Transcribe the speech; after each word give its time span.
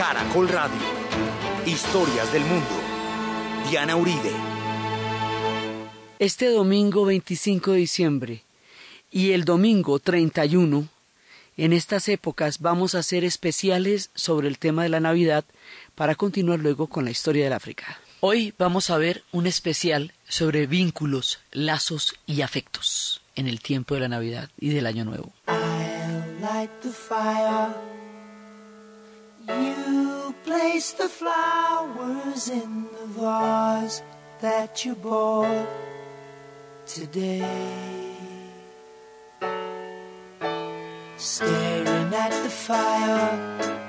Caracol 0.00 0.48
Radio. 0.48 0.78
Historias 1.66 2.32
del 2.32 2.42
mundo. 2.44 2.70
Diana 3.68 3.96
Uribe. 3.96 4.32
Este 6.18 6.48
domingo 6.48 7.04
25 7.04 7.72
de 7.72 7.76
diciembre 7.76 8.44
y 9.10 9.32
el 9.32 9.44
domingo 9.44 9.98
31, 9.98 10.88
en 11.58 11.72
estas 11.74 12.08
épocas 12.08 12.60
vamos 12.60 12.94
a 12.94 13.00
hacer 13.00 13.24
especiales 13.24 14.08
sobre 14.14 14.48
el 14.48 14.58
tema 14.58 14.84
de 14.84 14.88
la 14.88 15.00
Navidad 15.00 15.44
para 15.94 16.14
continuar 16.14 16.60
luego 16.60 16.86
con 16.86 17.04
la 17.04 17.10
historia 17.10 17.44
del 17.44 17.52
África. 17.52 18.00
Hoy 18.20 18.54
vamos 18.56 18.88
a 18.88 18.96
ver 18.96 19.22
un 19.32 19.46
especial 19.46 20.14
sobre 20.26 20.66
vínculos, 20.66 21.40
lazos 21.52 22.14
y 22.24 22.40
afectos 22.40 23.20
en 23.36 23.46
el 23.46 23.60
tiempo 23.60 23.96
de 23.96 24.00
la 24.00 24.08
Navidad 24.08 24.48
y 24.58 24.70
del 24.70 24.86
Año 24.86 25.04
Nuevo. 25.04 25.30
You 29.58 30.34
place 30.44 30.92
the 30.92 31.08
flowers 31.08 32.48
in 32.48 32.86
the 32.92 33.06
vase 33.06 34.02
that 34.40 34.84
you 34.84 34.94
bought 34.94 35.68
today. 36.86 37.46
Staring 41.16 42.14
at 42.14 42.32
the 42.42 42.50
fire 42.50 43.79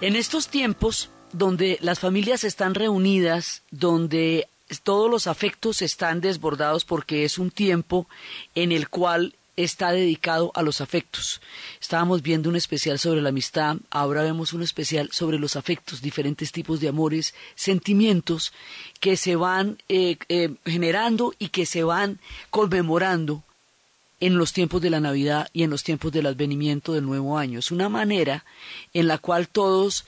En 0.00 0.16
estos 0.16 0.48
tiempos 0.48 1.10
donde 1.32 1.78
las 1.80 1.98
familias 1.98 2.44
están 2.44 2.74
reunidas, 2.74 3.62
donde 3.70 4.48
todos 4.82 5.10
los 5.10 5.26
afectos 5.26 5.82
están 5.82 6.20
desbordados 6.20 6.84
porque 6.84 7.24
es 7.24 7.38
un 7.38 7.50
tiempo 7.50 8.06
en 8.54 8.72
el 8.72 8.88
cual 8.88 9.34
está 9.56 9.92
dedicado 9.92 10.50
a 10.54 10.62
los 10.62 10.80
afectos. 10.80 11.40
Estábamos 11.80 12.22
viendo 12.22 12.48
un 12.48 12.56
especial 12.56 12.98
sobre 12.98 13.22
la 13.22 13.28
amistad, 13.28 13.76
ahora 13.90 14.22
vemos 14.22 14.52
un 14.52 14.62
especial 14.62 15.10
sobre 15.12 15.38
los 15.38 15.56
afectos, 15.56 16.02
diferentes 16.02 16.52
tipos 16.52 16.80
de 16.80 16.88
amores, 16.88 17.34
sentimientos 17.54 18.52
que 19.00 19.16
se 19.16 19.36
van 19.36 19.78
eh, 19.88 20.16
eh, 20.28 20.54
generando 20.64 21.34
y 21.38 21.48
que 21.48 21.66
se 21.66 21.84
van 21.84 22.18
conmemorando 22.50 23.42
en 24.20 24.38
los 24.38 24.52
tiempos 24.52 24.80
de 24.80 24.90
la 24.90 25.00
Navidad 25.00 25.48
y 25.52 25.62
en 25.62 25.70
los 25.70 25.84
tiempos 25.84 26.12
del 26.12 26.26
advenimiento 26.26 26.92
del 26.92 27.04
nuevo 27.04 27.38
año. 27.38 27.58
Es 27.58 27.70
una 27.70 27.88
manera 27.88 28.44
en 28.92 29.08
la 29.08 29.18
cual 29.18 29.48
todos 29.48 30.04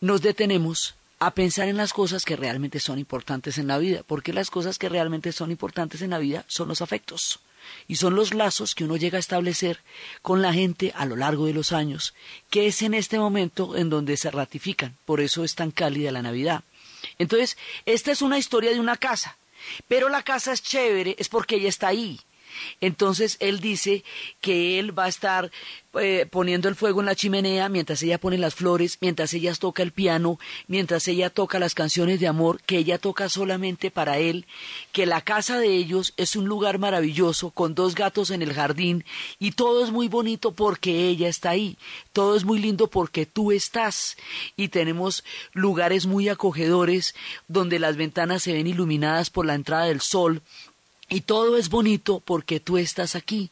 nos 0.00 0.22
detenemos 0.22 0.94
a 1.18 1.30
pensar 1.30 1.68
en 1.68 1.78
las 1.78 1.92
cosas 1.92 2.24
que 2.24 2.36
realmente 2.36 2.80
son 2.80 2.98
importantes 2.98 3.56
en 3.56 3.68
la 3.68 3.78
vida, 3.78 4.02
porque 4.06 4.32
las 4.32 4.50
cosas 4.50 4.78
que 4.78 4.88
realmente 4.88 5.32
son 5.32 5.50
importantes 5.50 6.02
en 6.02 6.10
la 6.10 6.18
vida 6.18 6.44
son 6.48 6.68
los 6.68 6.82
afectos 6.82 7.40
y 7.86 7.96
son 7.96 8.14
los 8.14 8.34
lazos 8.34 8.74
que 8.74 8.84
uno 8.84 8.96
llega 8.96 9.16
a 9.16 9.20
establecer 9.20 9.80
con 10.22 10.42
la 10.42 10.52
gente 10.52 10.92
a 10.96 11.06
lo 11.06 11.16
largo 11.16 11.46
de 11.46 11.54
los 11.54 11.72
años, 11.72 12.14
que 12.50 12.66
es 12.66 12.82
en 12.82 12.94
este 12.94 13.18
momento 13.18 13.76
en 13.76 13.90
donde 13.90 14.16
se 14.16 14.30
ratifican, 14.30 14.96
por 15.04 15.20
eso 15.20 15.44
es 15.44 15.54
tan 15.54 15.70
cálida 15.70 16.12
la 16.12 16.22
Navidad. 16.22 16.64
Entonces, 17.18 17.56
esta 17.86 18.12
es 18.12 18.22
una 18.22 18.38
historia 18.38 18.72
de 18.72 18.80
una 18.80 18.96
casa, 18.96 19.38
pero 19.88 20.08
la 20.08 20.22
casa 20.22 20.52
es 20.52 20.62
chévere, 20.62 21.16
es 21.18 21.28
porque 21.28 21.56
ella 21.56 21.68
está 21.68 21.88
ahí, 21.88 22.20
Entonces 22.80 23.36
él 23.40 23.60
dice 23.60 24.04
que 24.40 24.78
él 24.78 24.96
va 24.96 25.04
a 25.04 25.08
estar 25.08 25.50
eh, 26.00 26.26
poniendo 26.28 26.68
el 26.68 26.74
fuego 26.74 27.00
en 27.00 27.06
la 27.06 27.14
chimenea 27.14 27.68
mientras 27.68 28.02
ella 28.02 28.18
pone 28.18 28.36
las 28.36 28.54
flores, 28.54 28.98
mientras 29.00 29.32
ella 29.32 29.54
toca 29.54 29.82
el 29.82 29.92
piano, 29.92 30.40
mientras 30.66 31.06
ella 31.06 31.30
toca 31.30 31.60
las 31.60 31.74
canciones 31.74 32.18
de 32.18 32.26
amor 32.26 32.60
que 32.62 32.78
ella 32.78 32.98
toca 32.98 33.28
solamente 33.28 33.92
para 33.92 34.18
él, 34.18 34.46
que 34.90 35.06
la 35.06 35.20
casa 35.20 35.58
de 35.58 35.68
ellos 35.68 36.12
es 36.16 36.34
un 36.34 36.46
lugar 36.46 36.78
maravilloso 36.78 37.50
con 37.50 37.76
dos 37.76 37.94
gatos 37.94 38.30
en 38.30 38.42
el 38.42 38.52
jardín 38.52 39.04
y 39.38 39.52
todo 39.52 39.84
es 39.84 39.92
muy 39.92 40.08
bonito 40.08 40.52
porque 40.52 41.08
ella 41.08 41.28
está 41.28 41.50
ahí, 41.50 41.78
todo 42.12 42.36
es 42.36 42.44
muy 42.44 42.58
lindo 42.58 42.88
porque 42.88 43.26
tú 43.26 43.52
estás. 43.52 44.16
Y 44.56 44.68
tenemos 44.68 45.24
lugares 45.52 46.06
muy 46.06 46.28
acogedores 46.28 47.14
donde 47.46 47.78
las 47.78 47.96
ventanas 47.96 48.42
se 48.42 48.52
ven 48.52 48.66
iluminadas 48.66 49.30
por 49.30 49.46
la 49.46 49.54
entrada 49.54 49.84
del 49.84 50.00
sol 50.00 50.42
y 51.08 51.22
todo 51.22 51.56
es 51.56 51.68
bonito 51.68 52.20
porque 52.20 52.60
tú 52.60 52.78
estás 52.78 53.14
aquí. 53.14 53.50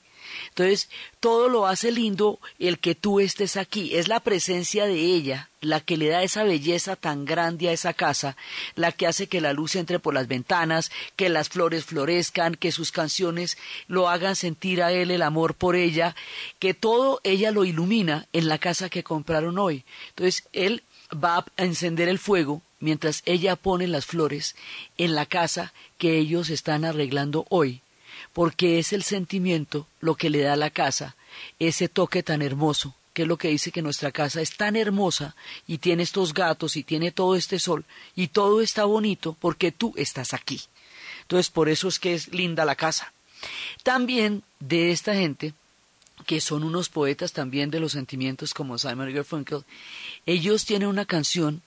Entonces, 0.49 0.89
todo 1.21 1.49
lo 1.49 1.67
hace 1.67 1.91
lindo 1.91 2.39
el 2.59 2.79
que 2.79 2.95
tú 2.95 3.21
estés 3.21 3.57
aquí. 3.57 3.95
Es 3.95 4.09
la 4.09 4.21
presencia 4.21 4.87
de 4.87 5.01
ella 5.01 5.51
la 5.61 5.81
que 5.81 5.97
le 5.97 6.09
da 6.09 6.23
esa 6.23 6.43
belleza 6.43 6.97
tan 6.97 7.25
grande 7.25 7.69
a 7.69 7.73
esa 7.73 7.93
casa, 7.93 8.37
la 8.75 8.91
que 8.91 9.07
hace 9.07 9.29
que 9.29 9.41
la 9.41 9.53
luz 9.53 9.77
entre 9.77 10.01
por 10.01 10.13
las 10.13 10.27
ventanas, 10.27 10.91
que 11.15 11.29
las 11.29 11.49
flores 11.49 11.85
florezcan, 11.85 12.57
que 12.57 12.73
sus 12.73 12.91
canciones 12.91 13.57
lo 13.87 14.09
hagan 14.09 14.35
sentir 14.35 14.83
a 14.83 14.93
él 14.93 15.11
el 15.11 15.23
amor 15.23 15.55
por 15.55 15.77
ella, 15.77 16.17
que 16.59 16.75
todo 16.75 17.21
ella 17.23 17.53
lo 17.53 17.65
ilumina 17.65 18.27
en 18.33 18.49
la 18.49 18.59
casa 18.59 18.89
que 18.89 19.05
compraron 19.05 19.59
hoy. 19.59 19.85
Entonces, 20.11 20.49
él 20.53 20.83
va 21.13 21.39
a 21.57 21.63
encender 21.63 22.09
el 22.09 22.19
fuego 22.19 22.63
mientras 22.83 23.23
ella 23.25 23.57
pone 23.57 23.87
las 23.87 24.05
flores 24.05 24.55
en 24.99 25.15
la 25.15 25.25
casa 25.25 25.73
que 25.97 26.19
ellos 26.19 26.51
están 26.51 26.85
arreglando 26.85 27.47
hoy 27.49 27.81
porque 28.33 28.79
es 28.79 28.93
el 28.93 29.03
sentimiento 29.03 29.87
lo 30.01 30.15
que 30.17 30.31
le 30.31 30.41
da 30.43 30.55
a 30.55 30.57
la 30.57 30.71
casa 30.71 31.17
ese 31.59 31.89
toque 31.89 32.23
tan 32.23 32.43
hermoso, 32.43 32.95
que 33.15 33.23
es 33.23 33.29
lo 33.29 33.37
que 33.37 33.49
dice 33.49 33.73
que 33.73 33.83
nuestra 33.83 34.11
casa 34.11 34.41
es 34.41 34.57
tan 34.57 34.77
hermosa 34.77 35.35
y 35.67 35.79
tiene 35.79 36.03
estos 36.03 36.35
gatos 36.35 36.77
y 36.77 36.83
tiene 36.83 37.13
todo 37.13 37.37
este 37.37 37.59
sol 37.59 37.85
y 38.15 38.29
todo 38.29 38.61
está 38.61 38.85
bonito 38.85 39.37
porque 39.41 39.73
tú 39.73 39.93
estás 39.97 40.35
aquí. 40.35 40.61
Entonces 41.23 41.51
por 41.51 41.69
eso 41.69 41.89
es 41.89 41.99
que 41.99 42.15
es 42.15 42.33
linda 42.33 42.65
la 42.65 42.77
casa. 42.77 43.13
También 43.83 44.43
de 44.61 44.93
esta 44.93 45.15
gente, 45.15 45.55
que 46.27 46.41
son 46.41 46.63
unos 46.63 46.89
poetas 46.89 47.33
también 47.33 47.71
de 47.71 47.81
los 47.81 47.93
sentimientos 47.93 48.55
como 48.55 48.79
Simon 48.79 49.13
Garfunkel, 49.13 49.65
ellos 50.27 50.65
tienen 50.65 50.89
una 50.89 51.05
canción 51.05 51.63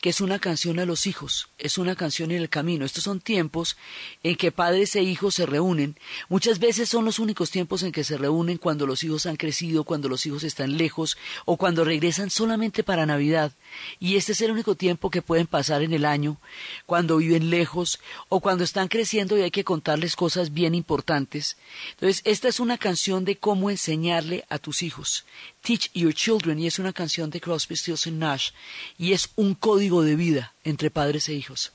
que 0.00 0.10
es 0.10 0.20
una 0.20 0.38
canción 0.38 0.78
a 0.78 0.84
los 0.84 1.06
hijos, 1.06 1.48
es 1.58 1.78
una 1.78 1.96
canción 1.96 2.30
en 2.30 2.38
el 2.38 2.48
camino. 2.48 2.84
Estos 2.84 3.04
son 3.04 3.20
tiempos 3.20 3.76
en 4.22 4.36
que 4.36 4.52
padres 4.52 4.96
e 4.96 5.02
hijos 5.02 5.34
se 5.36 5.46
reúnen. 5.46 5.96
Muchas 6.28 6.58
veces 6.58 6.88
son 6.88 7.04
los 7.04 7.18
únicos 7.18 7.50
tiempos 7.50 7.82
en 7.82 7.92
que 7.92 8.04
se 8.04 8.18
reúnen 8.18 8.58
cuando 8.58 8.86
los 8.86 9.04
hijos 9.04 9.26
han 9.26 9.36
crecido, 9.36 9.84
cuando 9.84 10.08
los 10.08 10.26
hijos 10.26 10.44
están 10.44 10.76
lejos 10.76 11.16
o 11.44 11.56
cuando 11.56 11.84
regresan 11.84 12.30
solamente 12.30 12.82
para 12.82 13.06
Navidad. 13.06 13.52
Y 14.00 14.16
este 14.16 14.32
es 14.32 14.40
el 14.40 14.50
único 14.50 14.74
tiempo 14.74 15.10
que 15.10 15.22
pueden 15.22 15.46
pasar 15.46 15.82
en 15.82 15.92
el 15.92 16.04
año, 16.04 16.38
cuando 16.86 17.18
viven 17.18 17.50
lejos 17.50 18.00
o 18.28 18.40
cuando 18.40 18.64
están 18.64 18.88
creciendo 18.88 19.38
y 19.38 19.42
hay 19.42 19.50
que 19.50 19.64
contarles 19.64 20.16
cosas 20.16 20.52
bien 20.52 20.74
importantes. 20.74 21.56
Entonces, 21.92 22.22
esta 22.24 22.48
es 22.48 22.60
una 22.60 22.78
canción 22.78 23.24
de 23.24 23.36
cómo 23.36 23.70
enseñarle 23.70 24.44
a 24.48 24.58
tus 24.58 24.82
hijos. 24.82 25.24
Teach 25.62 25.90
Your 25.94 26.12
Children 26.12 26.58
y 26.58 26.66
es 26.66 26.78
una 26.78 26.92
canción 26.92 27.30
de 27.30 27.40
Crosby, 27.40 27.76
Stills 27.76 28.06
Nash 28.08 28.50
y 28.98 29.12
es 29.12 29.28
un 29.36 29.54
código 29.54 30.02
de 30.02 30.16
vida 30.16 30.54
entre 30.64 30.90
padres 30.90 31.28
e 31.28 31.34
hijos. 31.34 31.72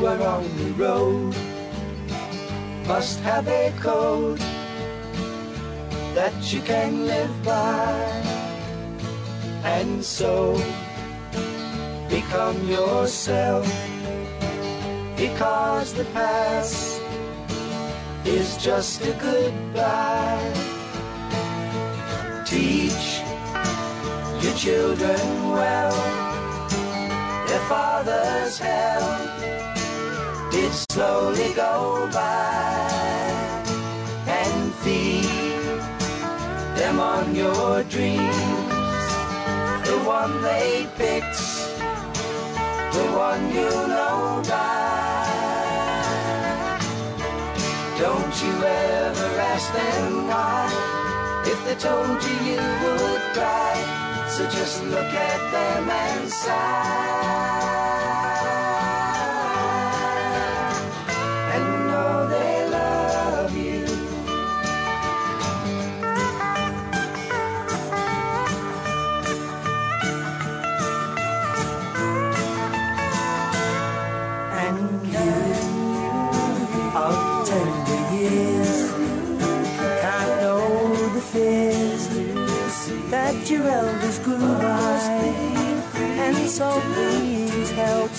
who 0.00 0.06
are 0.06 0.22
on 0.22 0.44
the 0.56 0.72
road. 0.82 1.34
Must 2.86 3.20
have 3.20 3.46
a 3.48 3.70
code 3.80 4.38
that 6.14 6.32
you 6.50 6.62
can 6.62 7.06
live 7.06 7.44
by. 7.44 7.92
And 9.62 10.02
so 10.02 10.54
become 12.08 12.66
yourself 12.66 13.66
because 15.16 15.92
the 15.92 16.06
past 16.14 17.02
is 18.24 18.56
just 18.56 19.02
a 19.02 19.12
goodbye 19.20 20.79
teach 22.50 23.22
your 24.42 24.54
children 24.54 25.20
well 25.56 25.94
their 27.48 27.64
father's 27.68 28.58
hell 28.58 29.30
did 30.50 30.72
slowly 30.90 31.54
go 31.54 32.08
by 32.12 32.90
and 34.26 34.74
feed 34.82 35.50
them 36.80 36.98
on 36.98 37.34
your 37.34 37.84
dreams. 37.84 39.08
The 39.86 39.98
one 40.04 40.42
they 40.42 40.88
picked, 40.96 41.40
the 42.94 43.06
one 43.26 43.42
you 43.54 43.70
know 43.94 44.42
by. 44.48 44.80
Don't 47.98 48.42
you 48.42 48.54
ever 48.64 49.28
ask 49.52 49.72
them 49.72 50.26
why. 50.26 50.99
If 51.44 51.64
they 51.64 51.74
told 51.74 52.22
you, 52.22 52.36
you 52.50 52.60
would 52.82 53.22
cry. 53.32 54.26
So 54.28 54.48
just 54.48 54.84
look 54.84 55.12
at 55.12 55.52
them 55.52 55.90
and 55.90 56.30
sigh 56.30 57.39
elders 83.66 84.18
grew 84.20 84.38
by. 84.38 85.70
And 85.94 86.36
so 86.48 86.80
please 86.94 87.70
help 87.72 88.10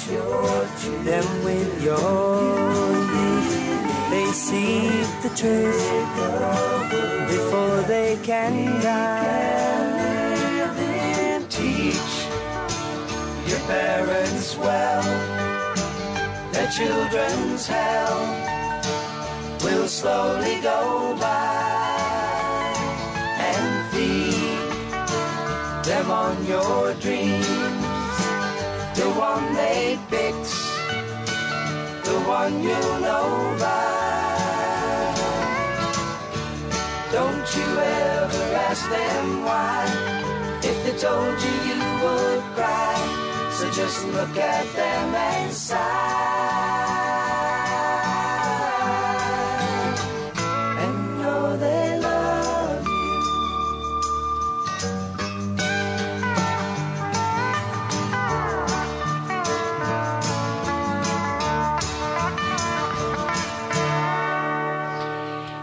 them 1.04 1.26
with 1.44 1.84
your 1.84 2.92
youth. 3.18 3.52
They 4.12 4.26
see 4.34 4.90
the 5.24 5.32
truth 5.42 5.84
before 7.30 7.82
they 7.88 8.18
can 8.24 8.82
die. 8.82 9.62
Teach 11.50 12.14
your 13.48 13.60
parents 13.68 14.58
well. 14.58 15.04
Their 16.52 16.70
children's 16.72 17.68
hell 17.68 18.20
will 19.64 19.88
slowly 19.88 20.60
go 20.62 21.16
by 21.20 21.71
your 26.62 26.94
dreams. 26.96 27.48
The 29.00 29.08
one 29.30 29.46
they 29.54 29.98
picked, 30.10 30.52
the 32.06 32.18
one 32.40 32.54
you 32.64 32.82
know 33.06 33.28
by. 33.60 33.92
Don't 37.18 37.48
you 37.58 37.70
ever 38.06 38.44
ask 38.70 38.84
them 38.90 39.44
why. 39.44 39.86
If 40.64 40.78
they 40.84 40.96
told 40.98 41.38
you, 41.46 41.56
you 41.70 41.80
would 42.04 42.42
cry. 42.56 42.98
So 43.58 43.70
just 43.72 44.06
look 44.08 44.36
at 44.38 44.66
them 44.76 45.16
and 45.16 45.54
sigh 45.54 46.21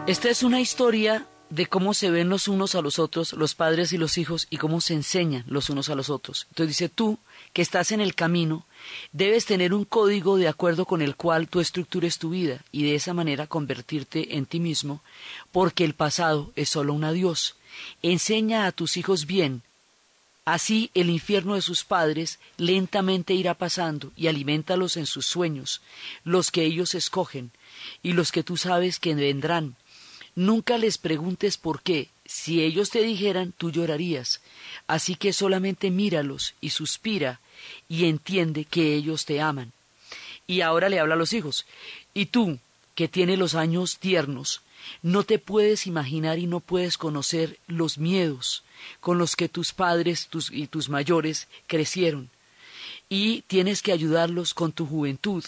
Esta 0.08 0.30
es 0.30 0.42
una 0.42 0.58
historia 0.58 1.26
de 1.50 1.66
cómo 1.66 1.92
se 1.92 2.10
ven 2.10 2.30
los 2.30 2.48
unos 2.48 2.74
a 2.74 2.80
los 2.80 2.98
otros, 2.98 3.34
los 3.34 3.54
padres 3.54 3.92
y 3.92 3.98
los 3.98 4.16
hijos, 4.16 4.46
y 4.48 4.56
cómo 4.56 4.80
se 4.80 4.94
enseñan 4.94 5.44
los 5.46 5.68
unos 5.68 5.90
a 5.90 5.94
los 5.94 6.08
otros. 6.08 6.46
Entonces 6.48 6.78
dice, 6.78 6.88
tú 6.88 7.18
que 7.52 7.60
estás 7.60 7.92
en 7.92 8.00
el 8.00 8.14
camino, 8.14 8.64
debes 9.12 9.44
tener 9.44 9.74
un 9.74 9.84
código 9.84 10.38
de 10.38 10.48
acuerdo 10.48 10.86
con 10.86 11.02
el 11.02 11.14
cual 11.14 11.46
tú 11.46 11.60
estructures 11.60 12.16
tu 12.16 12.30
vida 12.30 12.64
y 12.72 12.84
de 12.84 12.94
esa 12.94 13.12
manera 13.12 13.46
convertirte 13.46 14.38
en 14.38 14.46
ti 14.46 14.60
mismo, 14.60 15.02
porque 15.52 15.84
el 15.84 15.92
pasado 15.92 16.52
es 16.56 16.70
solo 16.70 16.94
un 16.94 17.04
adiós. 17.04 17.56
Enseña 18.00 18.64
a 18.64 18.72
tus 18.72 18.96
hijos 18.96 19.26
bien, 19.26 19.62
Así 20.46 20.90
el 20.94 21.10
infierno 21.10 21.56
de 21.56 21.60
sus 21.60 21.84
padres 21.84 22.38
lentamente 22.56 23.34
irá 23.34 23.52
pasando 23.52 24.12
y 24.16 24.28
alimentalos 24.28 24.96
en 24.96 25.04
sus 25.04 25.26
sueños, 25.26 25.82
los 26.24 26.50
que 26.50 26.64
ellos 26.64 26.94
escogen 26.94 27.50
y 28.02 28.14
los 28.14 28.32
que 28.32 28.42
tú 28.42 28.56
sabes 28.56 28.98
que 28.98 29.14
vendrán. 29.14 29.76
Nunca 30.38 30.78
les 30.78 30.98
preguntes 30.98 31.56
por 31.56 31.82
qué. 31.82 32.10
Si 32.24 32.62
ellos 32.62 32.90
te 32.90 33.02
dijeran, 33.02 33.52
tú 33.58 33.72
llorarías. 33.72 34.40
Así 34.86 35.16
que 35.16 35.32
solamente 35.32 35.90
míralos 35.90 36.54
y 36.60 36.70
suspira 36.70 37.40
y 37.88 38.04
entiende 38.04 38.64
que 38.64 38.94
ellos 38.94 39.24
te 39.24 39.40
aman. 39.40 39.72
Y 40.46 40.60
ahora 40.60 40.90
le 40.90 41.00
habla 41.00 41.14
a 41.14 41.18
los 41.18 41.32
hijos. 41.32 41.66
Y 42.14 42.26
tú, 42.26 42.60
que 42.94 43.08
tienes 43.08 43.36
los 43.36 43.56
años 43.56 43.98
tiernos, 43.98 44.60
no 45.02 45.24
te 45.24 45.40
puedes 45.40 45.88
imaginar 45.88 46.38
y 46.38 46.46
no 46.46 46.60
puedes 46.60 46.98
conocer 46.98 47.58
los 47.66 47.98
miedos 47.98 48.62
con 49.00 49.18
los 49.18 49.34
que 49.34 49.48
tus 49.48 49.72
padres 49.72 50.28
tus, 50.28 50.52
y 50.52 50.68
tus 50.68 50.88
mayores 50.88 51.48
crecieron. 51.66 52.30
Y 53.08 53.42
tienes 53.48 53.82
que 53.82 53.90
ayudarlos 53.90 54.54
con 54.54 54.70
tu 54.70 54.86
juventud 54.86 55.44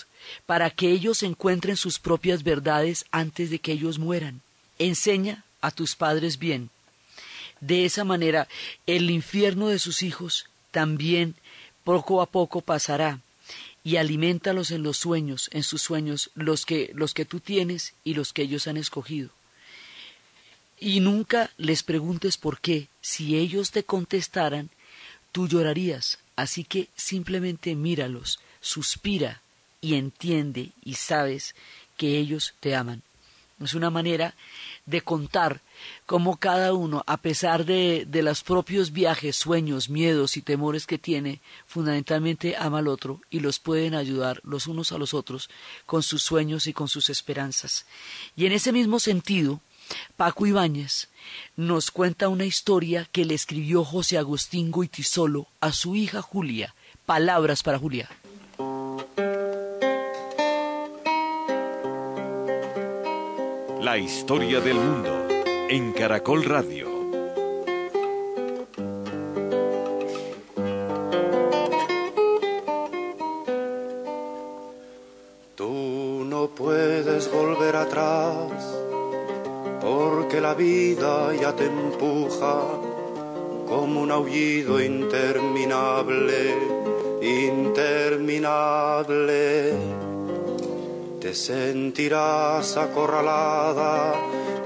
para 0.46 0.68
que 0.68 0.90
ellos 0.90 1.22
encuentren 1.22 1.76
sus 1.76 2.00
propias 2.00 2.42
verdades 2.42 3.04
antes 3.12 3.50
de 3.50 3.60
que 3.60 3.70
ellos 3.70 4.00
mueran. 4.00 4.42
Enseña 4.80 5.44
a 5.60 5.70
tus 5.70 5.94
padres 5.94 6.38
bien. 6.38 6.70
De 7.60 7.84
esa 7.84 8.02
manera, 8.02 8.48
el 8.86 9.10
infierno 9.10 9.68
de 9.68 9.78
sus 9.78 10.02
hijos 10.02 10.46
también 10.70 11.36
poco 11.84 12.22
a 12.22 12.26
poco 12.26 12.62
pasará 12.62 13.20
y 13.84 13.96
alimentalos 13.96 14.70
en 14.70 14.82
los 14.82 14.96
sueños, 14.96 15.50
en 15.52 15.62
sus 15.62 15.82
sueños, 15.82 16.30
los 16.34 16.64
que, 16.64 16.90
los 16.94 17.14
que 17.14 17.26
tú 17.26 17.40
tienes 17.40 17.92
y 18.04 18.14
los 18.14 18.32
que 18.32 18.42
ellos 18.42 18.66
han 18.66 18.78
escogido. 18.78 19.30
Y 20.78 21.00
nunca 21.00 21.50
les 21.58 21.82
preguntes 21.82 22.38
por 22.38 22.58
qué. 22.60 22.88
Si 23.02 23.36
ellos 23.36 23.70
te 23.70 23.84
contestaran, 23.84 24.70
tú 25.30 25.46
llorarías. 25.46 26.18
Así 26.36 26.64
que 26.64 26.88
simplemente 26.96 27.74
míralos, 27.74 28.40
suspira 28.62 29.42
y 29.82 29.94
entiende 29.96 30.72
y 30.82 30.94
sabes 30.94 31.54
que 31.98 32.18
ellos 32.18 32.54
te 32.60 32.74
aman. 32.74 33.02
Es 33.60 33.74
una 33.74 33.90
manera 33.90 34.34
de 34.86 35.00
contar 35.02 35.60
cómo 36.06 36.36
cada 36.36 36.74
uno, 36.74 37.04
a 37.06 37.16
pesar 37.18 37.64
de, 37.64 38.04
de 38.06 38.22
los 38.22 38.42
propios 38.42 38.92
viajes, 38.92 39.36
sueños, 39.36 39.88
miedos 39.88 40.36
y 40.36 40.42
temores 40.42 40.86
que 40.86 40.98
tiene, 40.98 41.40
fundamentalmente 41.66 42.56
ama 42.56 42.78
al 42.78 42.88
otro 42.88 43.20
y 43.30 43.40
los 43.40 43.58
pueden 43.58 43.94
ayudar 43.94 44.40
los 44.44 44.66
unos 44.66 44.92
a 44.92 44.98
los 44.98 45.14
otros 45.14 45.50
con 45.86 46.02
sus 46.02 46.22
sueños 46.22 46.66
y 46.66 46.72
con 46.72 46.88
sus 46.88 47.10
esperanzas. 47.10 47.86
Y 48.36 48.46
en 48.46 48.52
ese 48.52 48.72
mismo 48.72 48.98
sentido, 48.98 49.60
Paco 50.16 50.46
Ibáñez 50.46 51.08
nos 51.56 51.90
cuenta 51.90 52.28
una 52.28 52.44
historia 52.44 53.08
que 53.10 53.24
le 53.24 53.34
escribió 53.34 53.84
José 53.84 54.18
Agustín 54.18 54.70
Goitisolo 54.70 55.48
a 55.60 55.72
su 55.72 55.96
hija 55.96 56.22
Julia. 56.22 56.74
Palabras 57.06 57.62
para 57.62 57.78
Julia. 57.78 58.08
La 63.82 63.96
historia 63.96 64.60
del 64.60 64.74
mundo 64.74 65.26
en 65.70 65.92
Caracol 65.92 66.44
Radio. 66.44 66.86
Tú 75.54 76.26
no 76.26 76.48
puedes 76.48 77.32
volver 77.32 77.76
atrás 77.76 78.52
porque 79.80 80.42
la 80.42 80.52
vida 80.52 81.34
ya 81.40 81.56
te 81.56 81.64
empuja 81.64 82.60
como 83.66 84.02
un 84.02 84.10
aullido 84.10 84.78
interminable, 84.78 86.54
interminable. 87.22 89.72
Te 91.20 91.34
sentirás 91.34 92.78
acorralada, 92.78 94.14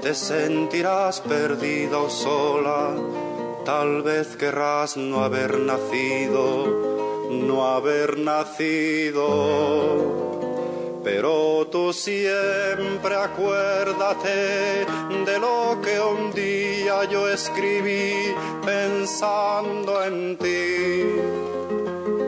te 0.01 0.15
sentirás 0.15 1.19
perdida 1.19 1.97
o 1.97 2.09
sola, 2.09 2.95
tal 3.65 4.01
vez 4.03 4.37
querrás 4.37 4.95
no 4.95 5.21
haber 5.21 5.59
nacido, 5.59 7.27
no 7.29 7.67
haber 7.67 8.17
nacido. 8.17 9.25
Pero 11.03 11.67
tú 11.67 11.91
siempre 11.91 13.15
acuérdate 13.15 14.85
de 15.25 15.39
lo 15.39 15.77
que 15.83 15.99
un 15.99 16.31
día 16.31 17.03
yo 17.03 17.27
escribí 17.27 18.33
pensando 18.65 20.01
en 20.05 20.37
ti, 20.37 21.03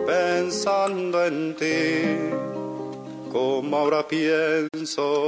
pensando 0.05 1.23
en 1.25 1.55
ti, 1.55 2.46
como 3.31 3.77
ahora 3.77 4.07
pienso. 4.07 5.27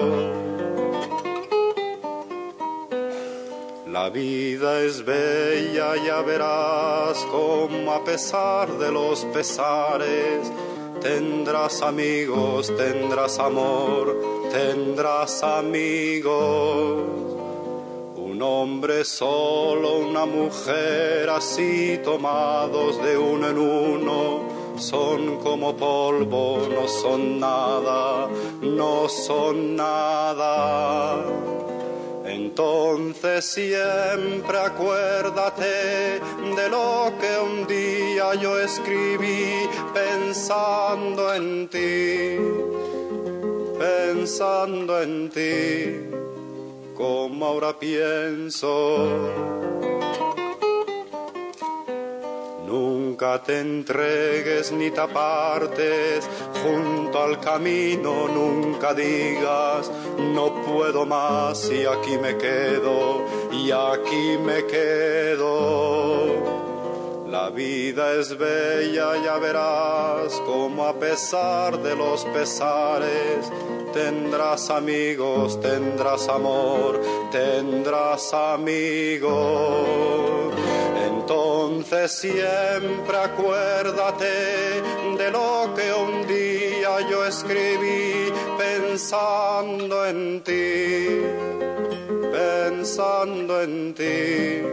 La 3.88 4.10
vida 4.10 4.82
es 4.82 5.04
bella, 5.04 5.96
ya 6.06 6.22
verás 6.22 7.26
como 7.32 7.92
a 7.92 8.04
pesar 8.04 8.78
de 8.78 8.92
los 8.92 9.26
pesares, 9.26 10.52
Tendrás 11.02 11.82
amigos, 11.82 12.76
tendrás 12.76 13.40
amor, 13.40 14.50
tendrás 14.52 15.44
amigos. 15.44 17.04
Un 18.18 18.42
hombre 18.42 19.06
solo, 19.06 20.00
una 20.00 20.26
mujer 20.26 21.30
así 21.30 22.02
tomados 22.04 23.02
de 23.02 23.18
uno 23.18 23.48
en 23.48 23.58
uno, 23.58 24.40
son 24.80 25.38
como 25.38 25.76
polvo, 25.76 26.68
no 26.70 26.88
son 26.88 27.40
nada, 27.40 28.28
no 28.62 29.10
son 29.10 29.76
nada. 29.76 31.26
Entonces 32.26 33.46
siempre 33.46 34.58
acuérdate 34.58 36.20
de 36.56 36.70
lo 36.70 37.12
que 37.20 37.40
un 37.40 37.68
día 37.68 38.36
yo 38.36 38.60
escribí 38.60 39.68
pensando 39.94 41.34
en 41.34 41.68
ti, 41.68 42.38
pensando 43.78 45.02
en 45.02 45.30
ti, 45.30 46.96
como 46.96 47.46
ahora 47.46 47.78
pienso. 47.78 49.08
Nunca 52.70 53.42
te 53.42 53.62
entregues 53.62 54.72
ni 54.72 54.92
te 54.92 55.02
apartes 55.02 56.30
junto 56.62 57.20
al 57.20 57.40
camino, 57.40 58.28
nunca 58.28 58.94
digas 58.94 59.90
no 60.36 60.62
puedo 60.62 61.04
más 61.08 61.68
y 61.72 61.84
aquí 61.86 62.20
me 62.20 62.38
quedo, 62.38 63.26
y 63.52 63.72
aquí 63.72 64.38
me 64.46 64.68
quedo. 64.68 66.28
La 67.28 67.50
vida 67.50 68.14
es 68.14 68.38
bella, 68.38 69.18
ya 69.24 69.40
verás 69.40 70.40
como 70.46 70.86
a 70.86 70.94
pesar 70.94 71.82
de 71.82 71.96
los 71.96 72.24
pesares 72.26 73.52
tendrás 73.94 74.70
amigos, 74.70 75.60
tendrás 75.60 76.30
amor, 76.30 77.02
tendrás 77.32 78.32
amigos. 78.34 79.30
Entonces 81.30 82.12
siempre 82.12 83.16
acuérdate 83.16 84.82
de 85.16 85.30
lo 85.30 85.72
que 85.76 85.94
un 85.94 86.26
día 86.26 87.08
yo 87.08 87.24
escribí 87.24 88.34
pensando 88.58 90.08
en 90.08 90.42
ti, 90.42 91.22
pensando 92.32 93.62
en 93.62 93.94
ti, 93.94 94.64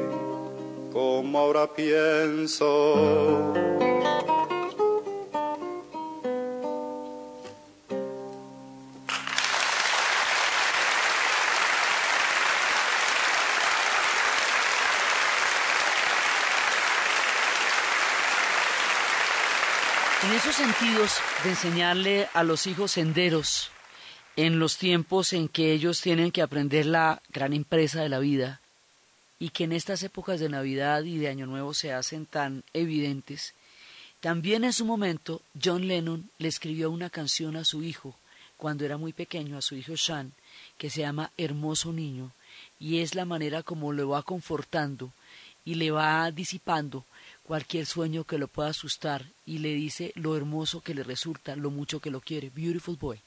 como 0.95 1.41
ahora 1.41 1.67
pienso. 1.67 3.53
De 20.67 21.51
enseñarle 21.51 22.29
a 22.35 22.43
los 22.43 22.67
hijos 22.67 22.91
senderos 22.91 23.71
en 24.35 24.59
los 24.59 24.79
tiempos 24.79 25.33
en 25.33 25.49
que 25.49 25.73
ellos 25.73 26.01
tienen 26.01 26.33
que 26.33 26.43
aprender 26.43 26.87
la 26.87 27.23
gran 27.29 27.53
empresa 27.53 28.01
de 28.01 28.09
la 28.09 28.19
vida 28.19 28.61
y 29.39 29.51
que 29.51 29.63
en 29.63 29.73
estas 29.73 30.03
épocas 30.03 30.41
de 30.41 30.49
Navidad 30.49 31.05
y 31.05 31.19
de 31.19 31.29
Año 31.29 31.47
Nuevo 31.47 31.73
se 31.73 31.93
hacen 31.93 32.27
tan 32.27 32.65
evidentes, 32.73 33.55
también 34.19 34.65
en 34.65 34.73
su 34.73 34.85
momento 34.85 35.41
John 35.63 35.87
Lennon 35.87 36.29
le 36.39 36.49
escribió 36.49 36.91
una 36.91 37.11
canción 37.11 37.55
a 37.55 37.65
su 37.65 37.85
hijo 37.85 38.17
cuando 38.57 38.85
era 38.85 38.97
muy 38.97 39.13
pequeño, 39.13 39.57
a 39.57 39.63
su 39.63 39.77
hijo 39.77 39.97
Sean, 39.97 40.33
que 40.79 40.91
se 40.91 41.03
llama 41.03 41.31
Hermoso 41.37 41.93
Niño, 41.93 42.33
y 42.81 42.99
es 42.99 43.15
la 43.15 43.25
manera 43.25 43.63
como 43.63 43.93
lo 43.93 44.09
va 44.09 44.25
confortando 44.25 45.13
y 45.65 45.77
le 45.77 45.93
va 45.93 46.29
disipando 46.33 47.05
cualquier 47.47 47.87
sueño 47.87 48.25
que 48.25 48.39
lo 48.39 48.49
pueda 48.49 48.71
asustar 48.71 49.33
y 49.45 49.59
le 49.59 49.73
dice 49.73 50.13
lo 50.17 50.37
hermoso 50.37 50.81
que 50.81 50.95
le 50.95 51.05
resulta, 51.05 51.55
lo 51.55 51.71
mucho 51.71 52.01
que 52.01 52.11
lo 52.11 52.21
quiere. 52.21 52.51
Beautiful 52.51 52.97
boy. 52.97 53.23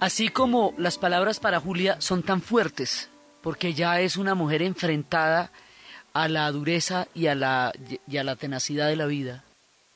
Así 0.00 0.30
como 0.30 0.72
las 0.78 0.96
palabras 0.96 1.40
para 1.40 1.60
Julia 1.60 2.00
son 2.00 2.22
tan 2.22 2.40
fuertes, 2.40 3.10
porque 3.42 3.74
ya 3.74 4.00
es 4.00 4.16
una 4.16 4.34
mujer 4.34 4.62
enfrentada 4.62 5.52
a 6.14 6.26
la 6.26 6.50
dureza 6.50 7.06
y 7.14 7.26
a 7.26 7.34
la, 7.34 7.72
y 8.08 8.16
a 8.16 8.24
la 8.24 8.36
tenacidad 8.36 8.88
de 8.88 8.96
la 8.96 9.04
vida. 9.04 9.44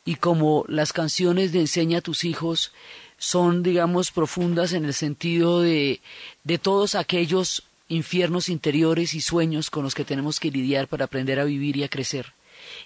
Y 0.05 0.17
como 0.17 0.67
las 0.69 0.93
canciones 0.93 1.53
de 1.53 1.61
Enseña 1.61 1.99
a 1.99 2.03
tus 2.03 2.25
hijos 2.25 2.73
son, 3.17 3.63
digamos, 3.63 4.11
profundas 4.11 4.75
en 4.75 4.85
el 4.85 4.93
sentido 4.93 5.63
de, 5.63 6.03
de 6.45 6.59
todos 6.59 6.95
aquellos 6.95 7.65
infiernos 7.89 8.51
interiores 8.51 9.15
y 9.15 9.23
sueños 9.23 9.71
con 9.71 9.85
los 9.85 9.95
que 9.95 10.05
tenemos 10.05 10.39
que 10.39 10.51
lidiar 10.51 10.87
para 10.87 11.07
aprender 11.07 11.41
a 11.41 11.45
vivir 11.45 11.79
y 11.79 11.85
a 11.85 11.89
crecer. 11.89 12.35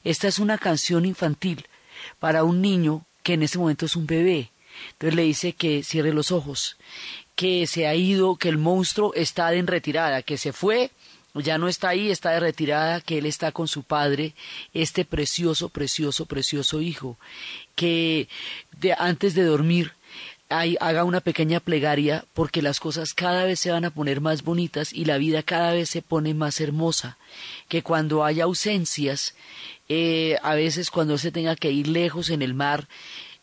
Esta 0.04 0.28
es 0.28 0.38
una 0.38 0.56
canción 0.56 1.04
infantil 1.04 1.66
para 2.20 2.44
un 2.44 2.62
niño 2.62 3.04
que 3.24 3.34
en 3.34 3.42
ese 3.42 3.58
momento 3.58 3.86
es 3.86 3.96
un 3.96 4.06
bebé. 4.06 4.52
Entonces 4.92 5.14
le 5.14 5.22
dice 5.22 5.52
que 5.52 5.82
cierre 5.82 6.12
los 6.12 6.32
ojos, 6.32 6.76
que 7.34 7.66
se 7.66 7.86
ha 7.86 7.94
ido, 7.94 8.36
que 8.36 8.48
el 8.48 8.58
monstruo 8.58 9.14
está 9.14 9.52
en 9.54 9.66
retirada, 9.66 10.22
que 10.22 10.38
se 10.38 10.52
fue, 10.52 10.90
ya 11.34 11.58
no 11.58 11.68
está 11.68 11.90
ahí, 11.90 12.10
está 12.10 12.30
de 12.30 12.40
retirada, 12.40 13.00
que 13.00 13.18
él 13.18 13.26
está 13.26 13.52
con 13.52 13.68
su 13.68 13.82
padre, 13.82 14.34
este 14.72 15.04
precioso, 15.04 15.68
precioso, 15.68 16.26
precioso 16.26 16.80
hijo, 16.80 17.18
que 17.74 18.28
de, 18.80 18.94
antes 18.98 19.34
de 19.34 19.44
dormir 19.44 19.92
haga 20.48 21.04
una 21.04 21.20
pequeña 21.20 21.60
plegaria 21.60 22.24
porque 22.32 22.62
las 22.62 22.80
cosas 22.80 23.12
cada 23.12 23.44
vez 23.44 23.60
se 23.60 23.70
van 23.70 23.84
a 23.84 23.90
poner 23.90 24.22
más 24.22 24.42
bonitas 24.42 24.94
y 24.94 25.04
la 25.04 25.18
vida 25.18 25.42
cada 25.42 25.72
vez 25.72 25.90
se 25.90 26.00
pone 26.00 26.32
más 26.32 26.60
hermosa, 26.60 27.18
que 27.68 27.82
cuando 27.82 28.24
haya 28.24 28.44
ausencias, 28.44 29.34
eh, 29.90 30.38
a 30.42 30.54
veces 30.54 30.90
cuando 30.90 31.18
se 31.18 31.32
tenga 31.32 31.54
que 31.54 31.70
ir 31.70 31.88
lejos 31.88 32.30
en 32.30 32.40
el 32.40 32.54
mar, 32.54 32.88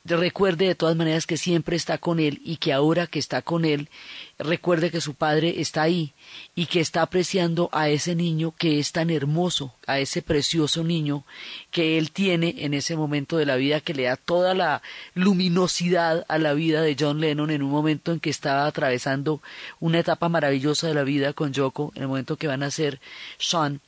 recuerde 0.06 0.68
de 0.68 0.76
todas 0.76 0.96
maneras 0.96 1.26
que 1.26 1.38
siempre 1.38 1.76
está 1.76 1.98
con 1.98 2.20
él 2.20 2.40
y 2.46 2.58
que 2.58 2.74
ahora 2.74 3.08
que 3.08 3.18
está 3.18 3.42
con 3.42 3.66
él, 3.66 3.90
recuerde 4.38 4.92
que 4.92 5.02
su 5.02 5.16
padre 5.16 5.62
está 5.62 5.82
ahí 5.82 6.14
y 6.54 6.68
que 6.68 6.80
está 6.80 7.02
apreciando 7.02 7.70
a 7.72 7.90
ese 7.90 8.14
niño 8.14 8.54
que 8.58 8.78
es 8.78 8.92
tan 8.92 9.10
hermoso, 9.10 9.74
a 9.88 10.00
ese 10.00 10.22
precioso 10.22 10.84
niño 10.84 11.26
que 11.72 11.98
él 11.98 12.12
tiene 12.12 12.54
en 12.60 12.76
ese 12.76 12.96
momento 12.96 13.38
de 13.38 13.48
la 13.48 13.56
vida 13.56 13.82
que 13.82 13.96
le 13.96 14.04
da 14.04 14.16
toda 14.16 14.54
la 14.54 14.84
luminosidad 15.16 16.24
a 16.28 16.38
la 16.38 16.54
vida 16.54 16.82
de 16.82 16.96
John 17.00 17.20
Lennon 17.20 17.50
en 17.50 17.64
un 17.64 17.72
momento 17.72 18.12
en 18.12 18.20
que 18.20 18.30
estaba 18.30 18.68
atravesando 18.68 19.42
una 19.80 20.00
etapa 20.00 20.30
maravillosa 20.30 20.88
de 20.88 20.94
la 20.94 21.04
vida 21.04 21.34
con 21.34 21.52
Yoko, 21.52 21.92
en 21.96 22.04
el 22.04 22.08
momento 22.08 22.38
que 22.38 22.48
van 22.48 22.62
a 22.62 22.70
ser 22.70 23.00
Sean 23.40 23.82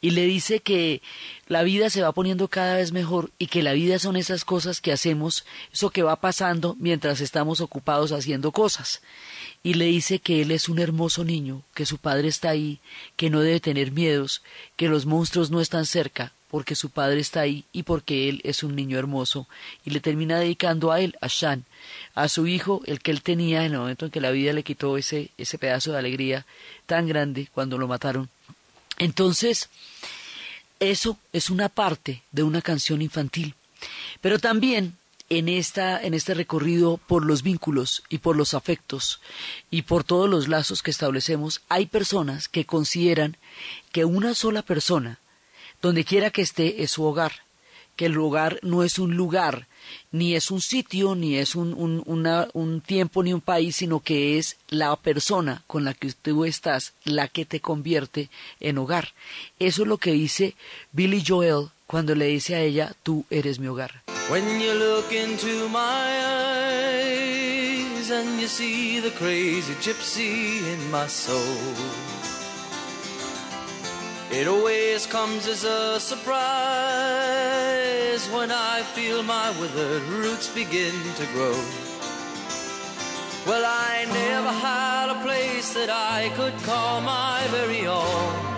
y 0.00 0.10
le 0.10 0.24
dice 0.24 0.60
que 0.60 1.02
la 1.46 1.62
vida 1.62 1.90
se 1.90 2.02
va 2.02 2.12
poniendo 2.12 2.48
cada 2.48 2.76
vez 2.76 2.92
mejor 2.92 3.30
y 3.38 3.48
que 3.48 3.62
la 3.62 3.72
vida 3.72 3.98
son 3.98 4.16
esas 4.16 4.44
cosas 4.44 4.80
que 4.80 4.92
hacemos, 4.92 5.44
eso 5.72 5.90
que 5.90 6.02
va 6.02 6.16
pasando 6.16 6.76
mientras 6.78 7.20
estamos 7.20 7.60
ocupados 7.60 8.12
haciendo 8.12 8.52
cosas. 8.52 9.02
Y 9.62 9.74
le 9.74 9.86
dice 9.86 10.18
que 10.18 10.40
él 10.40 10.52
es 10.52 10.68
un 10.68 10.78
hermoso 10.78 11.24
niño, 11.24 11.62
que 11.74 11.84
su 11.84 11.98
padre 11.98 12.28
está 12.28 12.50
ahí, 12.50 12.80
que 13.16 13.28
no 13.28 13.40
debe 13.40 13.60
tener 13.60 13.92
miedos, 13.92 14.42
que 14.76 14.88
los 14.88 15.04
monstruos 15.04 15.50
no 15.50 15.60
están 15.60 15.84
cerca, 15.84 16.32
porque 16.50 16.74
su 16.74 16.90
padre 16.90 17.20
está 17.20 17.40
ahí 17.40 17.64
y 17.70 17.82
porque 17.82 18.30
él 18.30 18.40
es 18.42 18.62
un 18.62 18.74
niño 18.74 18.98
hermoso. 18.98 19.46
Y 19.84 19.90
le 19.90 20.00
termina 20.00 20.38
dedicando 20.38 20.92
a 20.92 21.00
él, 21.00 21.14
a 21.20 21.28
Shan, 21.28 21.66
a 22.14 22.28
su 22.28 22.46
hijo, 22.46 22.80
el 22.86 23.00
que 23.00 23.10
él 23.10 23.22
tenía 23.22 23.66
en 23.66 23.72
el 23.72 23.78
momento 23.78 24.06
en 24.06 24.10
que 24.10 24.20
la 24.20 24.30
vida 24.30 24.54
le 24.54 24.62
quitó 24.62 24.96
ese, 24.96 25.30
ese 25.36 25.58
pedazo 25.58 25.92
de 25.92 25.98
alegría 25.98 26.46
tan 26.86 27.06
grande 27.06 27.48
cuando 27.52 27.76
lo 27.76 27.86
mataron. 27.86 28.30
Entonces, 29.00 29.70
eso 30.78 31.18
es 31.32 31.50
una 31.50 31.70
parte 31.70 32.22
de 32.32 32.42
una 32.42 32.60
canción 32.62 33.00
infantil. 33.00 33.54
Pero 34.20 34.38
también 34.38 34.98
en, 35.30 35.48
esta, 35.48 36.02
en 36.02 36.12
este 36.12 36.34
recorrido 36.34 36.98
por 36.98 37.24
los 37.24 37.42
vínculos 37.42 38.02
y 38.10 38.18
por 38.18 38.36
los 38.36 38.52
afectos 38.52 39.20
y 39.70 39.82
por 39.82 40.04
todos 40.04 40.28
los 40.28 40.48
lazos 40.48 40.82
que 40.82 40.90
establecemos, 40.90 41.62
hay 41.70 41.86
personas 41.86 42.46
que 42.48 42.66
consideran 42.66 43.38
que 43.90 44.04
una 44.04 44.34
sola 44.34 44.60
persona, 44.60 45.18
donde 45.80 46.04
quiera 46.04 46.30
que 46.30 46.42
esté, 46.42 46.82
es 46.82 46.90
su 46.90 47.02
hogar, 47.04 47.32
que 48.00 48.06
el 48.06 48.16
hogar 48.16 48.58
no 48.62 48.82
es 48.82 48.98
un 48.98 49.14
lugar, 49.14 49.66
ni 50.10 50.34
es 50.34 50.50
un 50.50 50.62
sitio, 50.62 51.14
ni 51.14 51.36
es 51.36 51.54
un, 51.54 51.74
un, 51.74 52.02
un 52.54 52.80
tiempo, 52.80 53.22
ni 53.22 53.34
un 53.34 53.42
país, 53.42 53.76
sino 53.76 54.00
que 54.00 54.38
es 54.38 54.56
la 54.70 54.96
persona 54.96 55.64
con 55.66 55.84
la 55.84 55.92
que 55.92 56.10
tú 56.10 56.46
estás 56.46 56.94
la 57.04 57.28
que 57.28 57.44
te 57.44 57.60
convierte 57.60 58.30
en 58.58 58.78
hogar. 58.78 59.12
Eso 59.58 59.82
es 59.82 59.88
lo 59.88 59.98
que 59.98 60.12
dice 60.12 60.54
Billy 60.92 61.22
Joel 61.22 61.68
cuando 61.86 62.14
le 62.14 62.28
dice 62.28 62.54
a 62.54 62.62
ella, 62.62 62.94
tú 63.02 63.26
eres 63.28 63.58
mi 63.58 63.66
hogar. 63.66 64.02
When 64.30 64.46
you 64.58 64.72
look 64.72 65.12
into 65.12 65.68
my 65.68 66.08
eyes 66.96 68.10
and 68.10 68.40
you 68.40 68.48
see 68.48 69.00
the 69.00 69.10
crazy 69.10 69.74
gypsy 69.82 70.62
in 70.72 70.90
my 70.90 71.06
soul, 71.06 71.36
it 74.30 74.46
always 74.46 75.06
comes 75.06 75.46
as 75.46 75.64
a 75.64 75.98
surprise 75.98 76.30
when 78.30 78.50
I 78.52 78.82
feel 78.94 79.22
my 79.22 79.50
withered 79.60 80.02
roots 80.04 80.48
begin 80.48 80.94
to 81.16 81.26
grow. 81.32 81.58
Well, 83.46 83.64
I 83.66 84.04
never 84.04 84.52
had 84.52 85.08
a 85.10 85.22
place 85.22 85.74
that 85.74 85.90
I 85.90 86.30
could 86.36 86.54
call 86.62 87.00
my 87.00 87.42
very 87.48 87.86
own. 87.86 88.50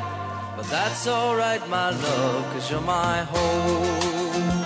But 0.57 0.67
that's 0.67 1.07
alright, 1.07 1.67
my 1.69 1.91
love, 1.91 2.45
cause 2.53 2.71
you're 2.71 2.81
my 2.81 3.25
home. 3.25 4.63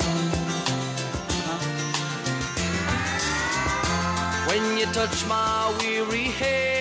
When 4.48 4.78
you 4.78 4.86
touch 4.86 5.24
my 5.26 5.72
weary 5.80 6.30
head 6.40 6.75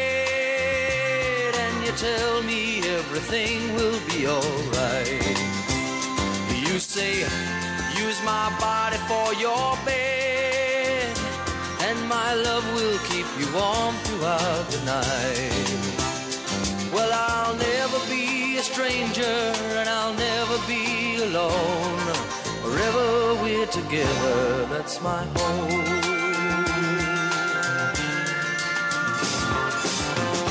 tell 1.97 2.43
me 2.43 2.79
everything 2.79 3.73
will 3.75 3.99
be 4.09 4.27
alright. 4.27 5.37
You 6.67 6.79
say, 6.79 7.19
use 7.97 8.21
my 8.23 8.53
body 8.59 8.97
for 9.07 9.33
your 9.35 9.77
bed, 9.85 11.17
and 11.81 11.97
my 12.09 12.33
love 12.33 12.65
will 12.75 12.99
keep 13.09 13.25
you 13.39 13.47
warm 13.53 13.95
throughout 14.03 14.67
the 14.71 14.81
night. 14.83 15.95
Well, 16.93 17.11
I'll 17.13 17.55
never 17.55 17.99
be 18.09 18.57
a 18.57 18.63
stranger, 18.63 19.37
and 19.79 19.87
I'll 19.87 20.13
never 20.13 20.57
be 20.67 21.23
alone. 21.23 22.07
Wherever 22.65 23.41
we're 23.41 23.67
together, 23.67 24.65
that's 24.65 25.01
my 25.01 25.23
home. 25.37 26.25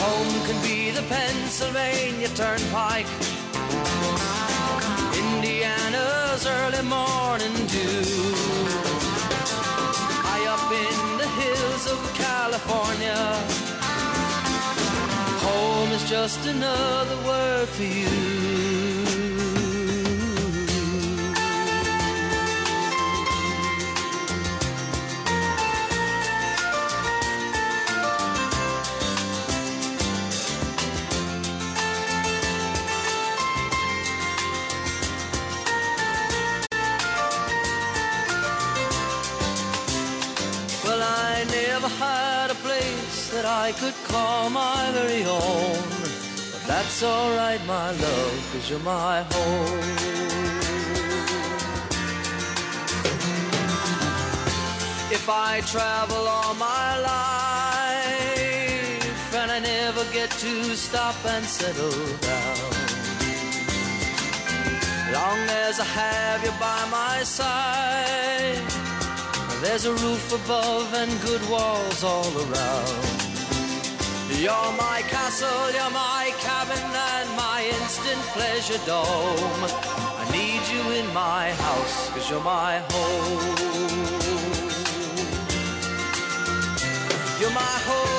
Home 0.04 0.46
can 0.46 0.62
be 0.62 0.83
the 0.94 1.02
Pennsylvania 1.02 2.28
Turnpike, 2.28 3.06
Indiana's 5.12 6.46
early 6.46 6.82
morning 6.82 7.56
dew. 7.66 8.04
High 10.22 10.46
up 10.54 10.70
in 10.70 11.18
the 11.18 11.28
hills 11.40 11.84
of 11.90 11.98
California, 12.14 13.18
home 15.42 15.90
is 15.90 16.08
just 16.08 16.46
another 16.46 17.16
word 17.26 17.68
for 17.68 17.82
you. 17.82 18.93
I 43.64 43.72
could 43.72 43.94
call 44.04 44.50
my 44.50 44.90
very 44.92 45.24
own. 45.24 45.78
But 46.52 46.64
that's 46.66 47.02
alright, 47.02 47.64
my 47.66 47.92
love, 47.92 48.48
cause 48.52 48.68
you're 48.68 48.78
my 48.80 49.22
home. 49.32 49.80
If 55.10 55.24
I 55.30 55.62
travel 55.62 56.28
all 56.28 56.52
my 56.56 56.98
life 57.12 58.24
and 59.34 59.50
I 59.50 59.60
never 59.60 60.04
get 60.12 60.30
to 60.44 60.76
stop 60.76 61.16
and 61.24 61.46
settle 61.46 62.18
down. 62.20 62.72
Long 65.10 65.38
as 65.66 65.80
I 65.80 65.84
have 65.84 66.44
you 66.44 66.52
by 66.60 66.80
my 66.90 67.22
side, 67.24 68.60
There's 69.62 69.86
a 69.86 69.94
roof 69.94 70.32
above 70.44 70.92
and 70.92 71.10
good 71.22 71.42
walls 71.48 72.04
all 72.04 72.30
around. 72.44 73.23
You're 74.36 74.72
my 74.76 75.02
castle, 75.08 75.70
you're 75.72 75.90
my 75.90 76.32
cabin 76.40 76.78
and 76.78 77.36
my 77.36 77.64
instant 77.80 78.20
pleasure 78.34 78.78
dome. 78.84 79.64
I 80.20 80.28
need 80.32 80.62
you 80.74 80.82
in 80.98 81.06
my 81.14 81.52
house, 81.52 82.10
cause 82.10 82.28
you're 82.28 82.42
my 82.42 82.82
home. 82.90 83.94
You're 87.40 87.50
my 87.50 87.78
home. 87.88 88.13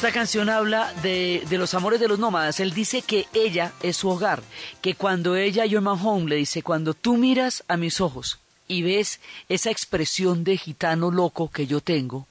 Esta 0.00 0.12
canción 0.12 0.48
habla 0.48 0.94
de, 1.02 1.44
de 1.50 1.58
los 1.58 1.74
amores 1.74 2.00
de 2.00 2.08
los 2.08 2.18
nómadas. 2.18 2.58
Él 2.58 2.72
dice 2.72 3.02
que 3.02 3.26
ella 3.34 3.74
es 3.82 3.98
su 3.98 4.08
hogar, 4.08 4.42
que 4.80 4.94
cuando 4.94 5.36
ella, 5.36 5.66
You're 5.66 5.86
my 5.86 5.94
home, 6.02 6.26
le 6.26 6.36
dice, 6.36 6.62
cuando 6.62 6.94
tú 6.94 7.18
miras 7.18 7.64
a 7.68 7.76
mis 7.76 8.00
ojos 8.00 8.38
y 8.66 8.80
ves 8.80 9.20
esa 9.50 9.70
expresión 9.70 10.42
de 10.42 10.56
gitano 10.56 11.10
loco 11.10 11.50
que 11.50 11.66
yo 11.66 11.82
tengo, 11.82 12.26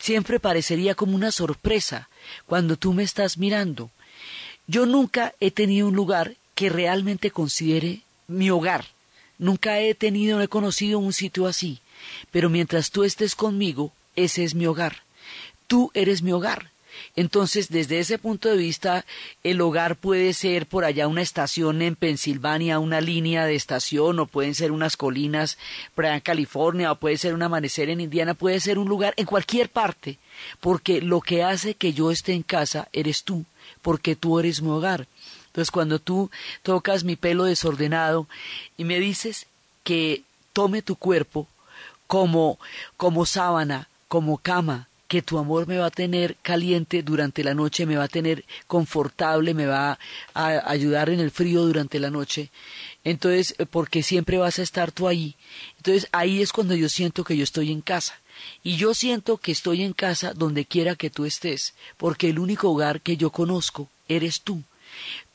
siempre 0.00 0.40
parecería 0.40 0.96
como 0.96 1.14
una 1.14 1.30
sorpresa 1.30 2.08
cuando 2.44 2.76
tú 2.76 2.92
me 2.92 3.04
estás 3.04 3.38
mirando. 3.38 3.90
Yo 4.66 4.84
nunca 4.84 5.32
he 5.38 5.52
tenido 5.52 5.86
un 5.86 5.94
lugar 5.94 6.34
que 6.56 6.70
realmente 6.70 7.30
considere 7.30 8.00
mi 8.26 8.50
hogar. 8.50 8.84
Nunca 9.38 9.78
he 9.78 9.94
tenido, 9.94 10.38
no 10.38 10.42
he 10.42 10.48
conocido 10.48 10.98
un 10.98 11.12
sitio 11.12 11.46
así. 11.46 11.78
Pero 12.32 12.50
mientras 12.50 12.90
tú 12.90 13.04
estés 13.04 13.36
conmigo, 13.36 13.92
ese 14.16 14.42
es 14.42 14.56
mi 14.56 14.66
hogar. 14.66 15.04
Tú 15.68 15.92
eres 15.94 16.22
mi 16.22 16.32
hogar. 16.32 16.72
Entonces, 17.16 17.70
desde 17.70 17.98
ese 17.98 18.18
punto 18.18 18.50
de 18.50 18.58
vista, 18.58 19.06
el 19.42 19.62
hogar 19.62 19.96
puede 19.96 20.34
ser 20.34 20.66
por 20.66 20.84
allá 20.84 21.08
una 21.08 21.22
estación 21.22 21.80
en 21.80 21.96
Pensilvania, 21.96 22.78
una 22.78 23.00
línea 23.00 23.46
de 23.46 23.54
estación, 23.54 24.18
o 24.18 24.26
pueden 24.26 24.54
ser 24.54 24.70
unas 24.70 24.98
colinas 24.98 25.56
en 25.96 26.20
California, 26.20 26.92
o 26.92 26.96
puede 26.96 27.16
ser 27.16 27.32
un 27.32 27.42
amanecer 27.42 27.88
en 27.88 28.02
Indiana, 28.02 28.34
puede 28.34 28.60
ser 28.60 28.78
un 28.78 28.86
lugar 28.86 29.14
en 29.16 29.24
cualquier 29.24 29.70
parte, 29.70 30.18
porque 30.60 31.00
lo 31.00 31.22
que 31.22 31.42
hace 31.42 31.74
que 31.74 31.94
yo 31.94 32.10
esté 32.10 32.34
en 32.34 32.42
casa 32.42 32.88
eres 32.92 33.24
tú, 33.24 33.46
porque 33.80 34.14
tú 34.14 34.38
eres 34.38 34.60
mi 34.60 34.68
hogar. 34.68 35.08
Entonces, 35.46 35.70
cuando 35.70 35.98
tú 35.98 36.30
tocas 36.62 37.02
mi 37.02 37.16
pelo 37.16 37.44
desordenado 37.44 38.28
y 38.76 38.84
me 38.84 39.00
dices 39.00 39.46
que 39.84 40.22
tome 40.52 40.82
tu 40.82 40.96
cuerpo 40.96 41.48
como, 42.06 42.58
como 42.98 43.24
sábana, 43.24 43.88
como 44.06 44.36
cama, 44.36 44.88
que 45.08 45.22
tu 45.22 45.38
amor 45.38 45.66
me 45.66 45.78
va 45.78 45.86
a 45.86 45.90
tener 45.90 46.36
caliente 46.42 47.02
durante 47.02 47.44
la 47.44 47.54
noche, 47.54 47.86
me 47.86 47.96
va 47.96 48.04
a 48.04 48.08
tener 48.08 48.44
confortable, 48.66 49.54
me 49.54 49.66
va 49.66 49.98
a 50.34 50.70
ayudar 50.70 51.10
en 51.10 51.20
el 51.20 51.30
frío 51.30 51.62
durante 51.62 52.00
la 52.00 52.10
noche. 52.10 52.50
Entonces, 53.04 53.54
eh, 53.58 53.66
porque 53.66 54.02
siempre 54.02 54.38
vas 54.38 54.58
a 54.58 54.62
estar 54.62 54.90
tú 54.90 55.06
ahí. 55.06 55.36
Entonces, 55.76 56.08
ahí 56.12 56.42
es 56.42 56.52
cuando 56.52 56.74
yo 56.74 56.88
siento 56.88 57.24
que 57.24 57.36
yo 57.36 57.44
estoy 57.44 57.70
en 57.70 57.80
casa. 57.80 58.20
Y 58.62 58.76
yo 58.76 58.94
siento 58.94 59.38
que 59.38 59.52
estoy 59.52 59.82
en 59.82 59.92
casa 59.92 60.34
donde 60.34 60.64
quiera 60.64 60.94
que 60.96 61.08
tú 61.08 61.24
estés, 61.24 61.74
porque 61.96 62.28
el 62.28 62.38
único 62.38 62.70
hogar 62.70 63.00
que 63.00 63.16
yo 63.16 63.30
conozco 63.30 63.88
eres 64.08 64.42
tú. 64.42 64.62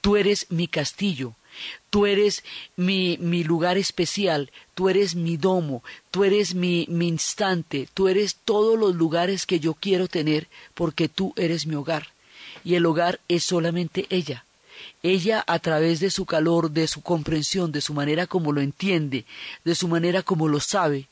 Tú 0.01 0.17
eres 0.17 0.47
mi 0.49 0.67
castillo, 0.67 1.36
Tú 1.89 2.05
eres 2.05 2.43
mi, 2.75 3.17
mi 3.19 3.43
lugar 3.43 3.77
especial, 3.77 4.51
tú 4.75 4.89
eres 4.89 5.15
mi 5.15 5.37
domo, 5.37 5.83
tú 6.09 6.23
eres 6.23 6.55
mi, 6.55 6.85
mi 6.89 7.07
instante, 7.07 7.87
tú 7.93 8.07
eres 8.07 8.35
todos 8.45 8.79
los 8.79 8.95
lugares 8.95 9.45
que 9.45 9.59
yo 9.59 9.73
quiero 9.73 10.07
tener 10.07 10.47
porque 10.73 11.09
tú 11.09 11.33
eres 11.35 11.67
mi 11.67 11.75
hogar. 11.75 12.07
Y 12.63 12.75
el 12.75 12.85
hogar 12.85 13.19
es 13.27 13.43
solamente 13.43 14.07
ella. 14.09 14.45
Ella 15.03 15.43
a 15.47 15.59
través 15.59 15.99
de 15.99 16.11
su 16.11 16.25
calor, 16.25 16.71
de 16.71 16.87
su 16.87 17.01
comprensión, 17.01 17.71
de 17.71 17.81
su 17.81 17.93
manera 17.93 18.27
como 18.27 18.51
lo 18.51 18.61
entiende, 18.61 19.25
de 19.63 19.75
su 19.75 19.87
manera 19.87 20.21
como 20.23 20.47
lo 20.47 20.59
sabe, 20.59 21.07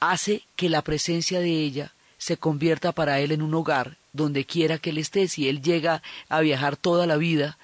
hace 0.00 0.42
que 0.56 0.68
la 0.68 0.82
presencia 0.82 1.40
de 1.40 1.50
ella 1.50 1.92
se 2.18 2.36
convierta 2.36 2.92
para 2.92 3.20
él 3.20 3.32
en 3.32 3.42
un 3.42 3.54
hogar 3.54 3.96
donde 4.12 4.44
quiera 4.44 4.78
que 4.78 4.90
él 4.90 4.98
esté, 4.98 5.28
si 5.28 5.48
él 5.48 5.62
llega 5.62 6.02
a 6.28 6.40
viajar 6.40 6.76
toda 6.76 7.06
la 7.06 7.16
vida, 7.16 7.58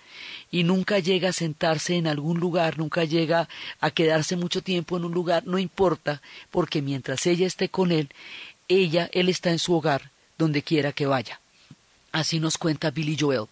y 0.54 0.62
nunca 0.62 1.00
llega 1.00 1.30
a 1.30 1.32
sentarse 1.32 1.96
en 1.96 2.06
algún 2.06 2.38
lugar, 2.38 2.78
nunca 2.78 3.02
llega 3.02 3.48
a 3.80 3.90
quedarse 3.90 4.36
mucho 4.36 4.62
tiempo 4.62 4.96
en 4.96 5.04
un 5.04 5.12
lugar, 5.12 5.44
no 5.44 5.58
importa, 5.58 6.22
porque 6.52 6.80
mientras 6.80 7.26
ella 7.26 7.44
esté 7.44 7.70
con 7.70 7.90
él, 7.90 8.08
ella, 8.68 9.10
él 9.12 9.28
está 9.28 9.50
en 9.50 9.58
su 9.58 9.74
hogar, 9.74 10.12
donde 10.38 10.62
quiera 10.62 10.92
que 10.92 11.06
vaya. 11.06 11.40
Así 12.12 12.38
nos 12.38 12.56
cuenta 12.56 12.92
Billy 12.92 13.16
Joel. 13.18 13.46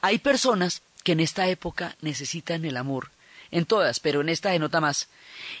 Hay 0.00 0.16
personas 0.16 0.80
que 1.04 1.12
en 1.12 1.20
esta 1.20 1.46
época 1.46 1.94
necesitan 2.00 2.64
el 2.64 2.78
amor, 2.78 3.10
en 3.50 3.66
todas, 3.66 4.00
pero 4.00 4.22
en 4.22 4.30
esta 4.30 4.50
se 4.50 4.58
nota 4.58 4.80
más, 4.80 5.08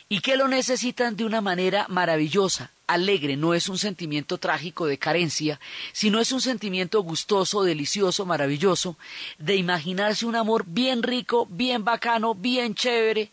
y 0.08 0.20
que 0.20 0.38
lo 0.38 0.48
necesitan 0.48 1.14
de 1.14 1.26
una 1.26 1.42
manera 1.42 1.84
maravillosa, 1.90 2.70
alegre, 2.86 3.36
no 3.36 3.54
es 3.54 3.68
un 3.68 3.78
sentimiento 3.78 4.38
trágico 4.38 4.86
de 4.86 4.98
carencia, 4.98 5.60
sino 5.92 6.20
es 6.20 6.32
un 6.32 6.40
sentimiento 6.40 7.00
gustoso, 7.02 7.62
delicioso, 7.62 8.26
maravilloso, 8.26 8.96
de 9.38 9.56
imaginarse 9.56 10.26
un 10.26 10.36
amor 10.36 10.64
bien 10.66 11.02
rico, 11.02 11.46
bien 11.50 11.84
bacano, 11.84 12.34
bien 12.34 12.74
chévere, 12.74 13.30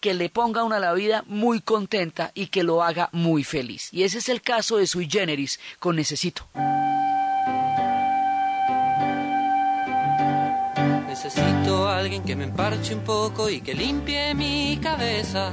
que 0.00 0.14
le 0.14 0.28
ponga 0.28 0.64
una 0.64 0.78
la 0.78 0.92
vida 0.92 1.24
muy 1.26 1.60
contenta 1.60 2.30
y 2.34 2.48
que 2.48 2.62
lo 2.62 2.82
haga 2.82 3.08
muy 3.12 3.42
feliz. 3.44 3.88
Y 3.92 4.02
ese 4.02 4.18
es 4.18 4.28
el 4.28 4.42
caso 4.42 4.76
de 4.76 4.86
Sui 4.86 5.08
Generis 5.10 5.58
con 5.78 5.96
Necesito. 5.96 6.46
Necesito 11.08 11.88
a 11.88 11.98
alguien 11.98 12.22
que 12.22 12.36
me 12.36 12.44
emparche 12.44 12.94
un 12.94 13.04
poco 13.04 13.48
y 13.48 13.60
que 13.60 13.72
limpie 13.72 14.34
mi 14.34 14.78
cabeza. 14.82 15.52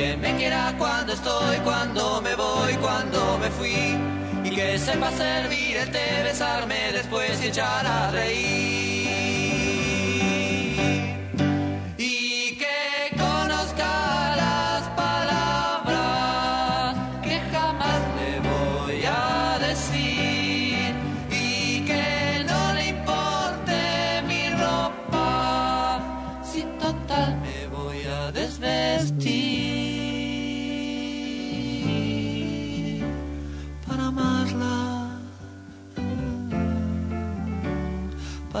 Que 0.00 0.16
me 0.16 0.34
quiera 0.38 0.74
cuando 0.78 1.12
estoy, 1.12 1.58
cuando 1.58 2.22
me 2.22 2.34
voy, 2.34 2.72
cuando 2.76 3.36
me 3.36 3.50
fui. 3.50 3.98
Y 4.44 4.48
que 4.48 4.78
sepa 4.78 5.10
servir 5.10 5.76
el 5.76 5.90
té, 5.90 6.22
besarme 6.24 6.90
después 6.94 7.38
y 7.44 7.48
echar 7.48 7.86
a 7.86 8.10
reír. 8.10 8.89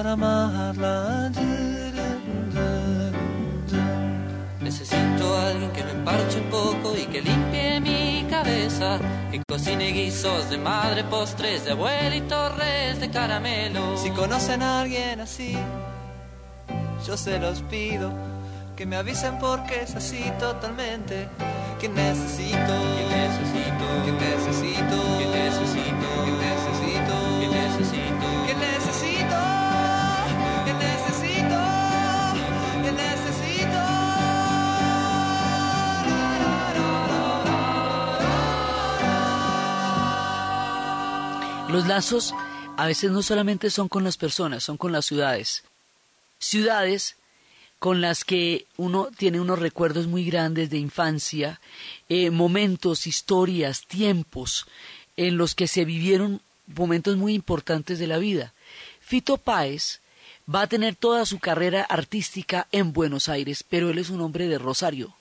Para 0.02 0.12
amarla. 0.12 1.30
Necesito 4.60 5.38
alguien 5.38 5.70
que 5.72 5.84
me 5.84 5.90
emparche 5.90 6.40
un 6.40 6.48
poco 6.48 6.96
y 6.96 7.04
que 7.04 7.20
limpie 7.20 7.80
mi 7.80 8.26
cabeza. 8.30 8.98
Que 9.30 9.42
cocine 9.46 9.88
guisos 9.92 10.48
de 10.48 10.56
madre, 10.56 11.04
postres 11.04 11.66
de 11.66 11.72
abuela 11.72 12.16
y 12.16 12.22
torres 12.22 12.98
de 12.98 13.10
caramelo. 13.10 13.98
Si 13.98 14.10
conocen 14.10 14.62
a 14.62 14.80
alguien 14.80 15.20
así, 15.20 15.54
yo 17.06 17.18
se 17.18 17.38
los 17.38 17.60
pido. 17.62 18.10
Que 18.76 18.86
me 18.86 18.96
avisen 18.96 19.38
porque 19.38 19.82
es 19.82 19.94
así 19.96 20.24
totalmente. 20.38 21.28
Que 21.78 21.90
necesito, 21.90 22.74
que 22.96 23.04
necesito, 23.20 23.86
que 24.06 24.12
necesito, 24.12 24.96
que 25.18 25.26
necesito, 25.26 26.09
Los 41.70 41.86
lazos 41.86 42.34
a 42.76 42.86
veces 42.86 43.12
no 43.12 43.22
solamente 43.22 43.70
son 43.70 43.88
con 43.88 44.02
las 44.02 44.16
personas, 44.16 44.64
son 44.64 44.76
con 44.76 44.90
las 44.90 45.06
ciudades. 45.06 45.62
Ciudades 46.40 47.14
con 47.78 48.00
las 48.00 48.24
que 48.24 48.66
uno 48.76 49.08
tiene 49.16 49.40
unos 49.40 49.60
recuerdos 49.60 50.08
muy 50.08 50.24
grandes 50.24 50.68
de 50.70 50.78
infancia, 50.78 51.60
eh, 52.08 52.30
momentos, 52.30 53.06
historias, 53.06 53.86
tiempos 53.86 54.66
en 55.16 55.36
los 55.36 55.54
que 55.54 55.68
se 55.68 55.84
vivieron 55.84 56.40
momentos 56.66 57.16
muy 57.16 57.34
importantes 57.34 58.00
de 58.00 58.08
la 58.08 58.18
vida. 58.18 58.52
Fito 59.00 59.36
Páez 59.36 60.00
va 60.52 60.62
a 60.62 60.66
tener 60.66 60.96
toda 60.96 61.24
su 61.24 61.38
carrera 61.38 61.82
artística 61.84 62.66
en 62.72 62.92
Buenos 62.92 63.28
Aires, 63.28 63.64
pero 63.68 63.90
él 63.90 63.98
es 63.98 64.10
un 64.10 64.22
hombre 64.22 64.48
de 64.48 64.58
Rosario. 64.58 65.14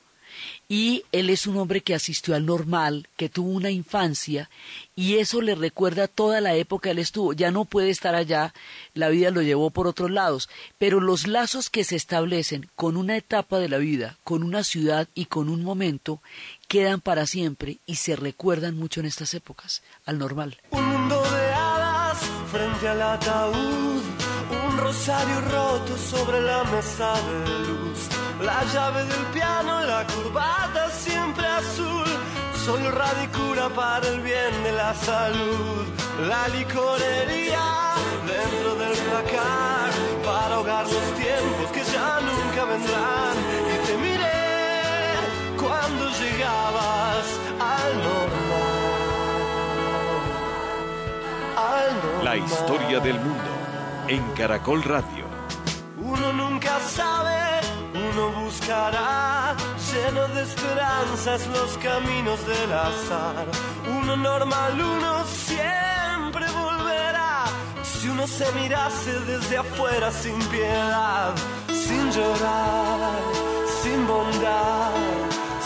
Y 0.67 1.03
él 1.11 1.29
es 1.29 1.47
un 1.47 1.57
hombre 1.57 1.81
que 1.81 1.95
asistió 1.95 2.35
al 2.35 2.45
normal, 2.45 3.07
que 3.17 3.29
tuvo 3.29 3.49
una 3.49 3.71
infancia, 3.71 4.49
y 4.95 5.17
eso 5.17 5.41
le 5.41 5.55
recuerda 5.55 6.07
toda 6.07 6.41
la 6.41 6.55
época 6.55 6.91
él 6.91 6.99
estuvo. 6.99 7.33
Ya 7.33 7.51
no 7.51 7.65
puede 7.65 7.89
estar 7.89 8.15
allá, 8.15 8.53
la 8.93 9.09
vida 9.09 9.31
lo 9.31 9.41
llevó 9.41 9.69
por 9.69 9.87
otros 9.87 10.11
lados, 10.11 10.49
pero 10.77 10.99
los 10.99 11.27
lazos 11.27 11.69
que 11.69 11.83
se 11.83 11.95
establecen 11.95 12.69
con 12.75 12.97
una 12.97 13.17
etapa 13.17 13.59
de 13.59 13.69
la 13.69 13.77
vida, 13.77 14.17
con 14.23 14.43
una 14.43 14.63
ciudad 14.63 15.07
y 15.15 15.25
con 15.25 15.49
un 15.49 15.63
momento, 15.63 16.21
quedan 16.67 17.01
para 17.01 17.25
siempre 17.25 17.79
y 17.85 17.95
se 17.95 18.15
recuerdan 18.15 18.77
mucho 18.77 18.99
en 18.99 19.07
estas 19.07 19.33
épocas, 19.33 19.81
al 20.05 20.19
normal. 20.19 20.57
Un 20.71 20.85
mundo 20.85 21.21
de 21.21 21.53
hadas 21.53 22.19
frente 22.51 22.87
al 22.87 23.01
ataúd, 23.01 23.98
rosario 24.79 25.41
roto 25.41 25.97
sobre 25.97 26.41
la 26.41 26.63
mesa 26.65 27.13
de 27.13 27.59
luz, 27.67 27.99
la 28.41 28.63
llave 28.73 29.03
del 29.03 29.25
piano, 29.33 29.81
la 29.81 30.05
curvata 30.05 30.89
siempre 30.89 31.45
azul, 31.45 32.07
solo 32.65 32.91
radicura 32.91 33.69
para 33.69 34.07
el 34.07 34.21
bien 34.21 34.63
de 34.63 34.71
la 34.71 34.93
salud, 34.93 35.85
la 36.27 36.47
licorería 36.49 37.65
dentro 38.25 38.75
del 38.75 38.97
placar 39.07 39.89
para 40.25 40.55
ahogar 40.55 40.85
los 40.85 41.07
tiempos 41.23 41.71
que 41.73 41.83
ya 41.83 42.19
nunca 42.21 42.65
vendrán. 42.65 43.35
Y 43.73 43.87
te 43.87 43.97
miré 43.97 45.57
cuando 45.57 46.09
llegabas 46.21 47.25
al 47.59 47.91
normal. 48.07 48.69
Al 51.57 51.87
normal. 52.03 52.25
La 52.25 52.37
historia 52.37 52.99
del 52.99 53.19
mundo 53.19 53.48
en 54.09 54.23
Caracol 54.31 54.81
Radio. 54.81 55.25
Uno 56.01 56.33
nunca 56.33 56.79
sabe, 56.79 57.61
uno 57.93 58.43
buscará, 58.43 59.55
lleno 59.91 60.27
de 60.29 60.41
esperanzas 60.41 61.47
los 61.47 61.77
caminos 61.77 62.39
del 62.47 62.73
azar. 62.73 63.45
Uno 63.99 64.17
normal, 64.17 64.73
uno 64.81 65.23
siempre 65.25 66.45
volverá. 66.63 67.45
Si 67.83 68.09
uno 68.09 68.25
se 68.25 68.51
mirase 68.53 69.11
desde 69.31 69.57
afuera 69.57 70.11
sin 70.11 70.39
piedad, 70.47 71.35
sin 71.67 72.11
llorar, 72.11 73.19
sin 73.83 74.07
bondad, 74.07 74.91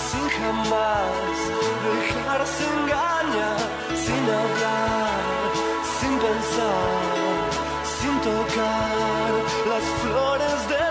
sin 0.09 0.29
jamás 0.37 1.37
dejarse 1.87 2.63
engañar, 2.75 3.59
sin 4.03 4.23
hablar, 4.37 5.21
sin 5.97 6.19
pensar 6.19 7.02
tocar 8.23 9.33
las 9.67 9.83
flores 10.01 10.69
del 10.69 10.82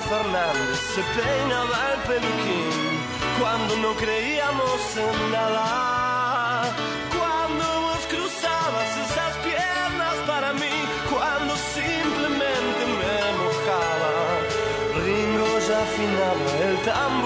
Fernández 0.00 0.80
se 0.94 1.02
peinaba 1.16 1.92
el 1.94 2.00
peluquín 2.00 3.00
Cuando 3.38 3.76
no 3.76 3.94
creíamos 3.94 4.96
en 4.96 5.32
nada 5.32 6.01
там 16.84 17.21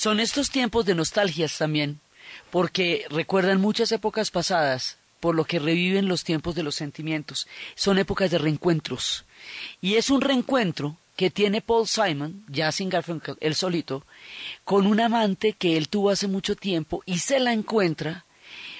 Son 0.00 0.18
estos 0.18 0.48
tiempos 0.48 0.86
de 0.86 0.94
nostalgias 0.94 1.58
también, 1.58 2.00
porque 2.50 3.04
recuerdan 3.10 3.60
muchas 3.60 3.92
épocas 3.92 4.30
pasadas, 4.30 4.96
por 5.20 5.34
lo 5.34 5.44
que 5.44 5.58
reviven 5.58 6.08
los 6.08 6.24
tiempos 6.24 6.54
de 6.54 6.62
los 6.62 6.74
sentimientos. 6.74 7.46
Son 7.74 7.98
épocas 7.98 8.30
de 8.30 8.38
reencuentros. 8.38 9.26
Y 9.82 9.96
es 9.96 10.08
un 10.08 10.22
reencuentro 10.22 10.96
que 11.16 11.28
tiene 11.28 11.60
Paul 11.60 11.86
Simon, 11.86 12.46
ya 12.48 12.72
sin 12.72 12.88
Garfunkel, 12.88 13.36
él 13.40 13.54
solito, 13.54 14.06
con 14.64 14.86
un 14.86 15.00
amante 15.00 15.52
que 15.52 15.76
él 15.76 15.90
tuvo 15.90 16.08
hace 16.08 16.28
mucho 16.28 16.56
tiempo 16.56 17.02
y 17.04 17.18
se 17.18 17.38
la 17.38 17.52
encuentra 17.52 18.24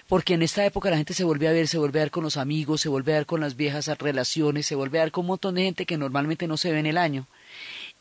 porque 0.09 0.35
en 0.35 0.43
esta 0.43 0.65
época 0.65 0.91
la 0.91 0.97
gente 0.97 1.15
se 1.15 1.23
vuelve 1.23 1.47
a 1.49 1.53
ver, 1.53 1.69
se 1.69 1.79
vuelve 1.79 2.01
a 2.01 2.05
ver 2.05 2.11
con 2.11 2.25
los 2.25 2.39
amigos, 2.39 2.81
se 2.81 2.89
vuelve 2.89 3.13
a 3.13 3.19
ver 3.19 3.27
con 3.27 3.41
las 3.41 3.57
viejas 3.57 3.87
relaciones, 3.99 4.67
se 4.67 4.75
vuelve 4.75 4.99
a 4.99 5.05
ver 5.05 5.13
con 5.13 5.23
un 5.23 5.29
montón 5.29 5.55
de 5.55 5.63
gente 5.63 5.87
que 5.87 5.99
normalmente 5.99 6.49
no 6.49 6.57
se 6.57 6.73
ve 6.73 6.81
en 6.81 6.87
el 6.87 6.97
año. 6.97 7.29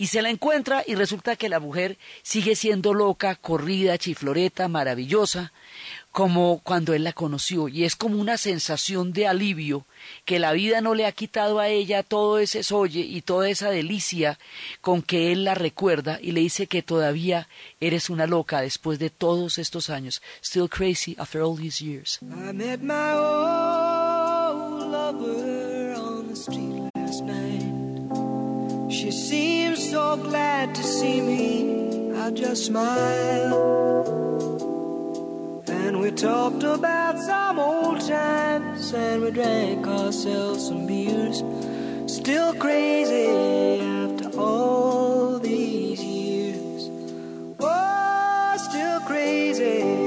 Y 0.01 0.07
se 0.07 0.21
la 0.21 0.29
encuentra 0.29 0.81
y 0.87 0.95
resulta 0.95 1.35
que 1.35 1.49
la 1.49 1.59
mujer 1.59 1.97
sigue 2.23 2.55
siendo 2.55 2.93
loca, 2.93 3.35
corrida, 3.35 3.97
chifloreta, 3.97 4.69
maravillosa, 4.69 5.51
como 6.13 6.61
cuando 6.63 6.93
él 6.93 7.03
la 7.03 7.11
conoció. 7.11 7.67
Y 7.67 7.83
es 7.83 7.97
como 7.97 8.17
una 8.17 8.37
sensación 8.37 9.11
de 9.11 9.27
alivio 9.27 9.85
que 10.23 10.39
la 10.39 10.53
vida 10.53 10.79
no 10.79 10.95
le 10.95 11.05
ha 11.05 11.11
quitado 11.11 11.59
a 11.59 11.67
ella 11.67 12.01
todo 12.01 12.39
ese 12.39 12.63
solle 12.63 13.01
y 13.01 13.21
toda 13.21 13.49
esa 13.49 13.71
delicia 13.71 14.39
con 14.79 15.01
que 15.01 15.33
él 15.33 15.43
la 15.43 15.53
recuerda 15.53 16.17
y 16.21 16.31
le 16.31 16.39
dice 16.39 16.67
que 16.67 16.81
todavía 16.81 17.49
eres 17.81 18.09
una 18.09 18.25
loca 18.25 18.61
después 18.61 18.99
de 18.99 19.09
todos 19.09 19.57
estos 19.57 19.89
años. 19.89 20.21
Still 20.41 20.69
crazy 20.69 21.13
after 21.19 21.41
all 21.41 21.57
these 21.57 21.83
years. 21.83 22.19
I 22.21 22.53
met 22.53 22.81
last 27.09 27.23
night. 27.23 27.78
She 28.89 29.11
seemed 29.11 29.77
so 29.77 30.17
glad 30.17 30.73
to 30.73 30.83
see 30.83 31.21
me. 31.21 32.11
I 32.17 32.31
just 32.31 32.65
smiled. 32.65 33.53
And 35.69 35.99
we 36.01 36.09
talked 36.09 36.63
about 36.63 37.19
some 37.19 37.59
old 37.59 38.01
times 38.01 38.91
and 38.91 39.21
we 39.21 39.29
drank 39.29 39.85
ourselves 39.85 40.65
some 40.67 40.87
beers. 40.87 41.43
Still 42.11 42.55
crazy 42.55 43.79
after 43.79 44.35
all 44.39 45.37
these 45.37 46.03
years. 46.03 46.89
Oh, 47.59 48.55
still 48.57 49.01
crazy 49.01 49.98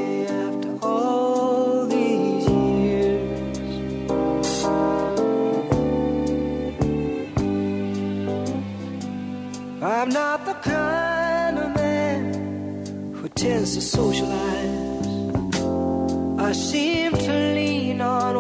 I'm 10.03 10.09
not 10.09 10.45
the 10.45 10.55
kind 10.55 11.59
of 11.61 11.77
man 11.77 13.15
who 13.15 13.29
tends 13.29 13.77
to 13.77 13.81
socialize. 13.81 15.07
I 16.41 16.51
seem 16.51 17.13
to 17.13 17.33
lean 17.55 18.01
on 18.01 18.35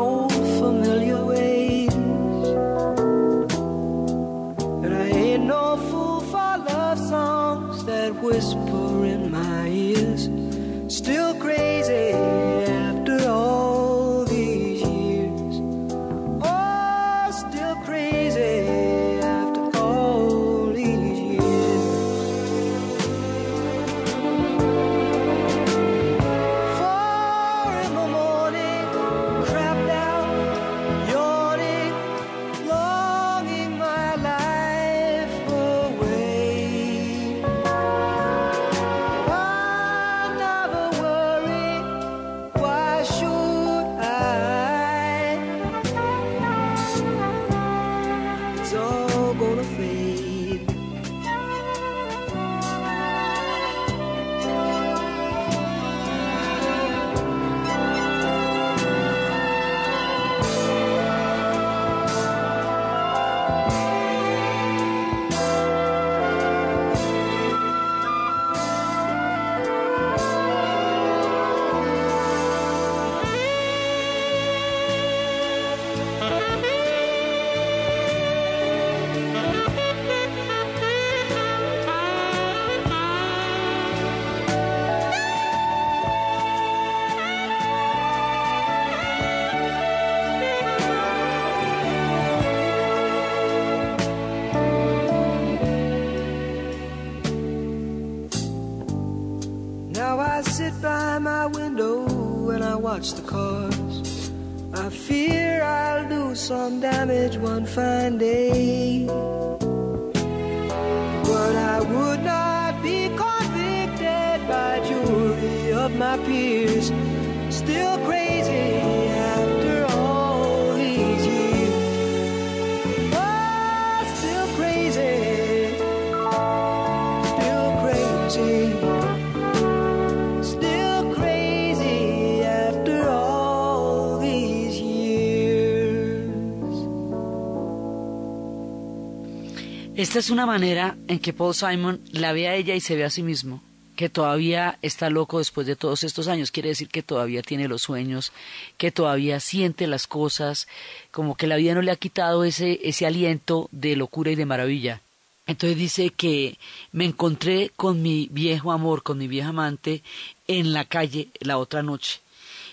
Esta 140.02 140.18
es 140.18 140.30
una 140.30 140.46
manera 140.46 140.96
en 141.06 141.20
que 141.20 141.32
Paul 141.32 141.54
Simon 141.54 142.00
la 142.10 142.32
ve 142.32 142.48
a 142.48 142.56
ella 142.56 142.74
y 142.74 142.80
se 142.80 142.96
ve 142.96 143.04
a 143.04 143.08
sí 143.08 143.22
mismo, 143.22 143.62
que 143.94 144.08
todavía 144.08 144.76
está 144.82 145.10
loco 145.10 145.38
después 145.38 145.64
de 145.64 145.76
todos 145.76 146.02
estos 146.02 146.26
años. 146.26 146.50
Quiere 146.50 146.70
decir 146.70 146.88
que 146.88 147.04
todavía 147.04 147.40
tiene 147.40 147.68
los 147.68 147.82
sueños, 147.82 148.32
que 148.78 148.90
todavía 148.90 149.38
siente 149.38 149.86
las 149.86 150.08
cosas, 150.08 150.66
como 151.12 151.36
que 151.36 151.46
la 151.46 151.54
vida 151.54 151.74
no 151.74 151.82
le 151.82 151.92
ha 151.92 151.96
quitado 151.96 152.42
ese, 152.42 152.80
ese 152.82 153.06
aliento 153.06 153.68
de 153.70 153.94
locura 153.94 154.32
y 154.32 154.34
de 154.34 154.44
maravilla. 154.44 155.02
Entonces 155.46 155.78
dice 155.78 156.10
que 156.10 156.58
me 156.90 157.04
encontré 157.04 157.70
con 157.76 158.02
mi 158.02 158.26
viejo 158.32 158.72
amor, 158.72 159.04
con 159.04 159.18
mi 159.18 159.28
vieja 159.28 159.50
amante, 159.50 160.02
en 160.48 160.72
la 160.72 160.84
calle 160.84 161.28
la 161.38 161.58
otra 161.58 161.84
noche. 161.84 162.18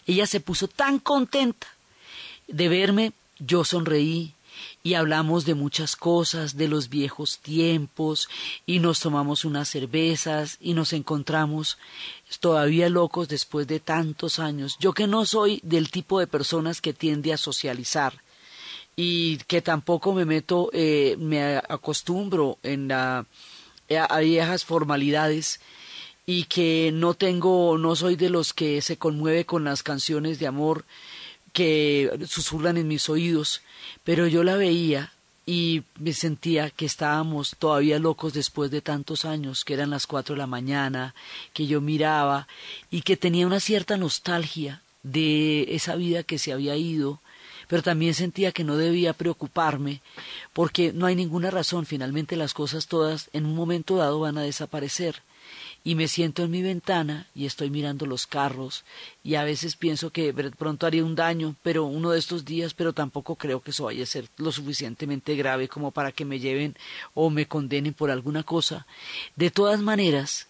Ella 0.08 0.26
se 0.26 0.40
puso 0.40 0.68
tan 0.68 0.98
contenta 0.98 1.68
de 2.48 2.70
verme, 2.70 3.12
yo 3.38 3.64
sonreí 3.66 4.34
y 4.82 4.94
hablamos 4.94 5.46
de 5.46 5.56
muchas 5.56 5.96
cosas, 5.96 6.56
de 6.56 6.68
los 6.68 6.90
viejos 6.90 7.40
tiempos, 7.40 8.30
y 8.66 8.80
nos 8.80 9.00
tomamos 9.00 9.44
unas 9.44 9.70
cervezas 9.70 10.58
y 10.62 10.74
nos 10.74 10.94
encontramos 10.94 11.78
todavía 12.40 12.90
locos 12.90 13.28
después 13.28 13.68
de 13.68 13.80
tantos 13.80 14.40
años. 14.40 14.78
Yo 14.80 14.94
que 14.94 15.08
no 15.08 15.26
soy 15.26 15.60
del 15.64 15.92
tipo 15.92 16.20
de 16.20 16.28
personas 16.28 16.82
que 16.82 16.94
tiende 16.94 17.34
a 17.34 17.38
socializar 17.38 18.22
y 18.96 19.38
que 19.48 19.62
tampoco 19.62 20.14
me 20.14 20.26
meto, 20.26 20.70
eh, 20.74 21.16
me 21.20 21.58
acostumbro 21.58 22.58
en 22.64 22.88
la, 22.88 23.26
a 24.10 24.20
viejas 24.20 24.66
formalidades 24.66 25.60
y 26.26 26.44
que 26.44 26.92
no 26.94 27.16
tengo, 27.16 27.78
no 27.78 27.96
soy 27.96 28.16
de 28.16 28.30
los 28.30 28.54
que 28.54 28.82
se 28.82 28.98
conmueve 28.98 29.46
con 29.46 29.64
las 29.64 29.84
canciones 29.84 30.38
de 30.40 30.48
amor 30.48 30.86
que 31.60 32.10
susurran 32.26 32.78
en 32.78 32.88
mis 32.88 33.10
oídos, 33.10 33.62
pero 34.06 34.28
yo 34.28 34.46
la 34.46 34.56
veía 34.56 35.12
y 35.46 35.84
me 35.98 36.14
sentía 36.14 36.70
que 36.70 36.86
estábamos 36.86 37.58
todavía 37.60 38.00
locos 38.00 38.32
después 38.32 38.72
de 38.72 38.80
tantos 38.80 39.26
años, 39.26 39.66
que 39.66 39.74
eran 39.74 39.90
las 39.90 40.08
cuatro 40.08 40.36
de 40.36 40.40
la 40.40 40.48
mañana, 40.48 41.14
que 41.52 41.68
yo 41.68 41.82
miraba 41.82 42.48
y 42.90 43.02
que 43.02 43.18
tenía 43.18 43.46
una 43.46 43.60
cierta 43.60 43.98
nostalgia 43.98 44.82
de 45.04 45.76
esa 45.76 45.98
vida 45.98 46.24
que 46.24 46.40
se 46.40 46.54
había 46.54 46.78
ido, 46.78 47.20
pero 47.68 47.84
también 47.84 48.14
sentía 48.14 48.54
que 48.54 48.64
no 48.64 48.78
debía 48.78 49.12
preocuparme 49.12 50.00
porque 50.54 50.94
no 50.94 51.08
hay 51.08 51.16
ninguna 51.18 51.52
razón, 51.52 51.86
finalmente 51.86 52.38
las 52.38 52.54
cosas 52.54 52.88
todas 52.88 53.30
en 53.34 53.46
un 53.46 53.54
momento 53.54 53.98
dado 53.98 54.22
van 54.22 54.38
a 54.38 54.44
desaparecer 54.44 55.24
y 55.84 55.96
me 55.96 56.08
siento 56.08 56.44
en 56.44 56.52
mi 56.52 56.62
ventana 56.62 57.28
y 57.34 57.46
estoy 57.46 57.70
mirando 57.70 58.06
los 58.06 58.28
carros 58.28 58.84
y 59.24 59.36
a 59.36 59.44
veces 59.44 59.76
pienso 59.76 60.12
que 60.12 60.34
pronto 60.34 60.86
haría 60.86 61.06
un 61.06 61.16
daño, 61.16 61.56
pero 61.64 61.86
uno 61.86 62.12
de 62.12 62.20
estos 62.20 62.46
días, 62.46 62.74
pero 62.74 62.94
tampoco 62.94 63.36
creo 63.36 63.62
que 63.62 63.72
eso 63.72 63.86
vaya 63.86 64.04
a 64.04 64.08
ser 64.08 64.28
lo 64.38 64.52
suficientemente 64.52 65.36
grave 65.36 65.68
como 65.68 65.92
para 65.92 66.12
que 66.12 66.26
me 66.26 66.40
lleven 66.40 66.76
o 67.14 67.30
me 67.30 67.48
condenen 67.48 67.94
por 67.94 68.12
alguna 68.12 68.44
cosa. 68.44 68.86
De 69.36 69.52
todas 69.52 69.82
maneras, 69.82 70.48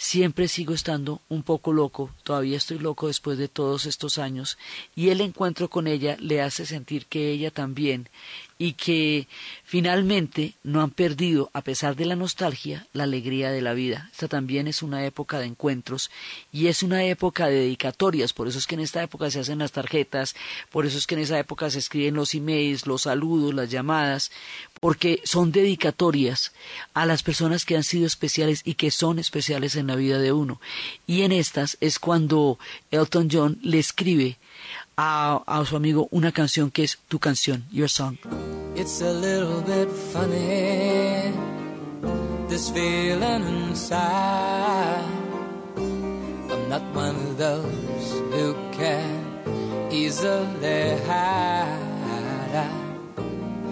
siempre 0.00 0.48
sigo 0.48 0.72
estando 0.72 1.20
un 1.28 1.42
poco 1.42 1.74
loco, 1.74 2.10
todavía 2.22 2.56
estoy 2.56 2.78
loco 2.78 3.08
después 3.08 3.36
de 3.36 3.48
todos 3.48 3.84
estos 3.84 4.16
años, 4.16 4.56
y 4.96 5.10
el 5.10 5.20
encuentro 5.20 5.68
con 5.68 5.86
ella 5.86 6.16
le 6.18 6.40
hace 6.40 6.64
sentir 6.64 7.04
que 7.04 7.30
ella 7.30 7.50
también, 7.50 8.08
y 8.56 8.74
que 8.74 9.26
finalmente 9.64 10.54
no 10.62 10.82
han 10.82 10.90
perdido, 10.90 11.50
a 11.54 11.62
pesar 11.62 11.96
de 11.96 12.04
la 12.04 12.14
nostalgia, 12.14 12.86
la 12.92 13.04
alegría 13.04 13.50
de 13.50 13.62
la 13.62 13.72
vida. 13.72 14.10
Esta 14.12 14.28
también 14.28 14.68
es 14.68 14.82
una 14.82 15.06
época 15.06 15.38
de 15.38 15.46
encuentros 15.46 16.10
y 16.52 16.66
es 16.66 16.82
una 16.82 17.02
época 17.04 17.46
de 17.46 17.54
dedicatorias, 17.54 18.34
por 18.34 18.48
eso 18.48 18.58
es 18.58 18.66
que 18.66 18.74
en 18.74 18.82
esta 18.82 19.02
época 19.02 19.30
se 19.30 19.40
hacen 19.40 19.60
las 19.60 19.72
tarjetas, 19.72 20.36
por 20.70 20.84
eso 20.84 20.98
es 20.98 21.06
que 21.06 21.14
en 21.14 21.22
esa 21.22 21.38
época 21.38 21.70
se 21.70 21.78
escriben 21.78 22.14
los 22.14 22.34
emails, 22.34 22.86
los 22.86 23.02
saludos, 23.02 23.54
las 23.54 23.70
llamadas, 23.70 24.30
porque 24.80 25.20
son 25.24 25.52
dedicatorias 25.52 26.52
a 26.94 27.04
las 27.06 27.22
personas 27.22 27.64
que 27.64 27.76
han 27.76 27.84
sido 27.84 28.06
especiales 28.06 28.62
y 28.64 28.74
que 28.74 28.90
son 28.90 29.18
especiales 29.18 29.76
en 29.76 29.86
la 29.86 29.94
vida 29.94 30.18
de 30.18 30.32
uno. 30.32 30.60
Y 31.06 31.22
en 31.22 31.32
estas 31.32 31.76
es 31.80 31.98
cuando 31.98 32.58
Elton 32.90 33.28
John 33.30 33.58
le 33.62 33.78
escribe 33.78 34.38
a, 34.96 35.62
su 35.66 35.76
amigo 35.76 36.08
una 36.10 36.32
canción 36.32 36.70
que 36.70 36.84
es 36.84 36.98
tu 37.08 37.18
canción, 37.18 37.66
Your 37.70 37.88
Song. 37.88 38.16
It's 38.74 39.02
a 39.02 39.12
little 39.12 39.60
bit 39.62 39.88
funny, 40.12 41.32
this 42.48 42.70
feeling 42.70 43.46
inside. 43.68 45.04
I'm 45.76 46.68
not 46.68 46.82
one 46.94 47.16
of 47.16 47.36
those 47.36 48.12
who 48.32 48.54
can 48.72 49.90
easily 49.90 50.96
hide. 51.06 51.90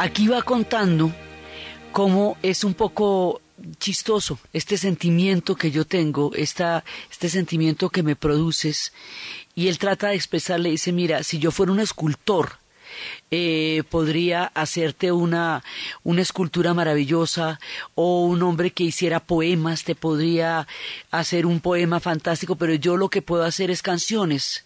Aquí 0.00 0.28
va 0.28 0.42
contando 0.42 1.10
cómo 1.90 2.36
es 2.40 2.62
un 2.62 2.74
poco 2.74 3.42
chistoso 3.80 4.38
este 4.52 4.76
sentimiento 4.76 5.56
que 5.56 5.72
yo 5.72 5.84
tengo, 5.84 6.30
esta, 6.36 6.84
este 7.10 7.28
sentimiento 7.28 7.90
que 7.90 8.04
me 8.04 8.14
produces. 8.14 8.92
Y 9.56 9.66
él 9.66 9.76
trata 9.78 10.10
de 10.10 10.14
expresarle, 10.14 10.70
dice, 10.70 10.92
mira, 10.92 11.24
si 11.24 11.40
yo 11.40 11.50
fuera 11.50 11.72
un 11.72 11.80
escultor, 11.80 12.60
eh, 13.32 13.82
podría 13.90 14.44
hacerte 14.44 15.10
una, 15.10 15.64
una 16.04 16.22
escultura 16.22 16.74
maravillosa 16.74 17.58
o 17.96 18.22
un 18.22 18.40
hombre 18.44 18.70
que 18.70 18.84
hiciera 18.84 19.18
poemas 19.18 19.82
te 19.82 19.96
podría 19.96 20.68
hacer 21.10 21.44
un 21.44 21.58
poema 21.58 21.98
fantástico, 21.98 22.54
pero 22.54 22.72
yo 22.74 22.96
lo 22.96 23.08
que 23.08 23.20
puedo 23.20 23.42
hacer 23.42 23.68
es 23.72 23.82
canciones 23.82 24.64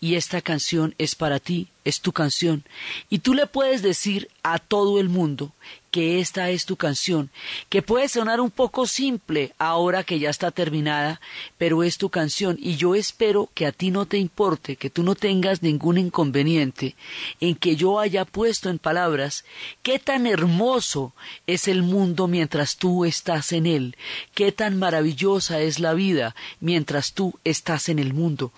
y 0.00 0.14
esta 0.14 0.40
canción 0.40 0.94
es 0.96 1.14
para 1.14 1.38
ti, 1.38 1.68
es 1.84 2.00
tu 2.00 2.12
canción. 2.12 2.64
Y 3.10 3.18
tú 3.18 3.34
le 3.34 3.46
puedes 3.46 3.82
decir 3.82 4.28
a 4.42 4.58
todo 4.58 4.98
el 4.98 5.08
mundo 5.08 5.52
que 5.90 6.20
esta 6.20 6.50
es 6.50 6.66
tu 6.66 6.76
canción, 6.76 7.30
que 7.68 7.82
puede 7.82 8.08
sonar 8.08 8.40
un 8.40 8.50
poco 8.50 8.86
simple 8.86 9.52
ahora 9.58 10.04
que 10.04 10.18
ya 10.18 10.30
está 10.30 10.52
terminada, 10.52 11.20
pero 11.58 11.82
es 11.82 11.98
tu 11.98 12.10
canción 12.10 12.56
y 12.60 12.76
yo 12.76 12.94
espero 12.94 13.50
que 13.54 13.66
a 13.66 13.72
ti 13.72 13.90
no 13.90 14.06
te 14.06 14.16
importe, 14.16 14.76
que 14.76 14.88
tú 14.88 15.02
no 15.02 15.16
tengas 15.16 15.62
ningún 15.62 15.98
inconveniente 15.98 16.94
en 17.40 17.56
que 17.56 17.76
yo 17.76 17.98
haya 17.98 18.24
puesto 18.24 18.70
en 18.70 18.78
palabras 18.78 19.44
qué 19.82 19.98
tan 19.98 20.26
hermoso 20.26 21.12
es 21.46 21.66
el 21.66 21.82
mundo 21.82 22.28
mientras 22.28 22.76
tú 22.76 23.04
estás 23.04 23.52
en 23.52 23.66
él, 23.66 23.96
qué 24.34 24.52
tan 24.52 24.78
maravillosa 24.78 25.60
es 25.60 25.80
la 25.80 25.92
vida 25.92 26.36
mientras 26.60 27.12
tú 27.12 27.38
estás 27.44 27.88
en 27.88 27.98
el 27.98 28.14
mundo. 28.14 28.52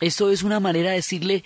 Esto 0.00 0.30
es 0.30 0.42
una 0.42 0.60
manera 0.60 0.90
de 0.90 0.96
decirle 0.96 1.44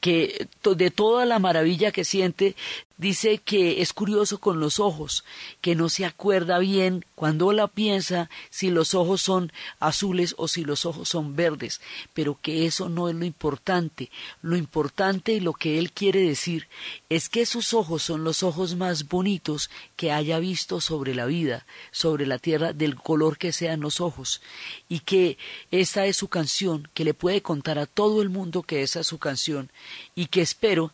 que 0.00 0.46
de 0.62 0.90
toda 0.90 1.24
la 1.24 1.38
maravilla 1.38 1.90
que 1.90 2.04
siente, 2.04 2.54
dice 2.96 3.38
que 3.38 3.82
es 3.82 3.92
curioso 3.92 4.38
con 4.38 4.60
los 4.60 4.78
ojos, 4.78 5.24
que 5.60 5.74
no 5.74 5.88
se 5.88 6.04
acuerda 6.04 6.58
bien 6.58 7.04
cuando 7.14 7.52
la 7.52 7.68
piensa 7.68 8.30
si 8.50 8.70
los 8.70 8.94
ojos 8.94 9.22
son 9.22 9.52
azules 9.80 10.34
o 10.38 10.48
si 10.48 10.64
los 10.64 10.86
ojos 10.86 11.08
son 11.08 11.36
verdes, 11.36 11.80
pero 12.12 12.38
que 12.40 12.66
eso 12.66 12.88
no 12.88 13.08
es 13.08 13.14
lo 13.14 13.24
importante. 13.24 14.10
Lo 14.42 14.56
importante 14.56 15.32
y 15.32 15.40
lo 15.40 15.52
que 15.54 15.78
él 15.78 15.92
quiere 15.92 16.20
decir 16.20 16.68
es 17.08 17.28
que 17.28 17.46
sus 17.46 17.74
ojos 17.74 18.02
son 18.02 18.24
los 18.24 18.42
ojos 18.42 18.76
más 18.76 19.08
bonitos 19.08 19.70
que 19.96 20.12
haya 20.12 20.38
visto 20.38 20.80
sobre 20.80 21.14
la 21.14 21.26
vida, 21.26 21.66
sobre 21.90 22.26
la 22.26 22.38
tierra, 22.38 22.72
del 22.72 22.96
color 22.96 23.38
que 23.38 23.52
sean 23.52 23.80
los 23.80 24.00
ojos, 24.00 24.40
y 24.88 25.00
que 25.00 25.38
esta 25.70 26.06
es 26.06 26.16
su 26.16 26.28
canción, 26.28 26.88
que 26.94 27.04
le 27.04 27.14
puede 27.14 27.42
contar 27.42 27.78
a 27.78 27.86
todo 27.86 28.22
el 28.22 28.30
mundo 28.30 28.62
que 28.62 28.82
esa 28.82 29.00
es 29.00 29.06
su 29.06 29.18
canción, 29.18 29.70
y 30.14 30.26
que 30.26 30.42
espero 30.42 30.92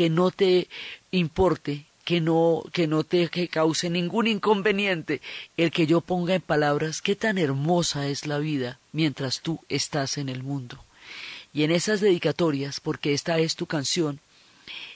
que 0.00 0.08
no 0.08 0.30
te 0.30 0.66
importe 1.10 1.84
que 2.06 2.22
no, 2.22 2.64
que 2.72 2.86
no 2.86 3.04
te 3.04 3.28
que 3.28 3.48
cause 3.48 3.90
ningún 3.90 4.28
inconveniente 4.28 5.20
el 5.58 5.70
que 5.70 5.86
yo 5.86 6.00
ponga 6.00 6.34
en 6.34 6.40
palabras 6.40 7.02
qué 7.02 7.16
tan 7.16 7.36
hermosa 7.36 8.08
es 8.08 8.26
la 8.26 8.38
vida 8.38 8.80
mientras 8.92 9.42
tú 9.42 9.60
estás 9.68 10.16
en 10.16 10.30
el 10.30 10.42
mundo. 10.42 10.82
Y 11.52 11.64
en 11.64 11.70
esas 11.70 12.00
dedicatorias, 12.00 12.80
porque 12.80 13.12
esta 13.12 13.40
es 13.40 13.56
tu 13.56 13.66
canción, 13.66 14.20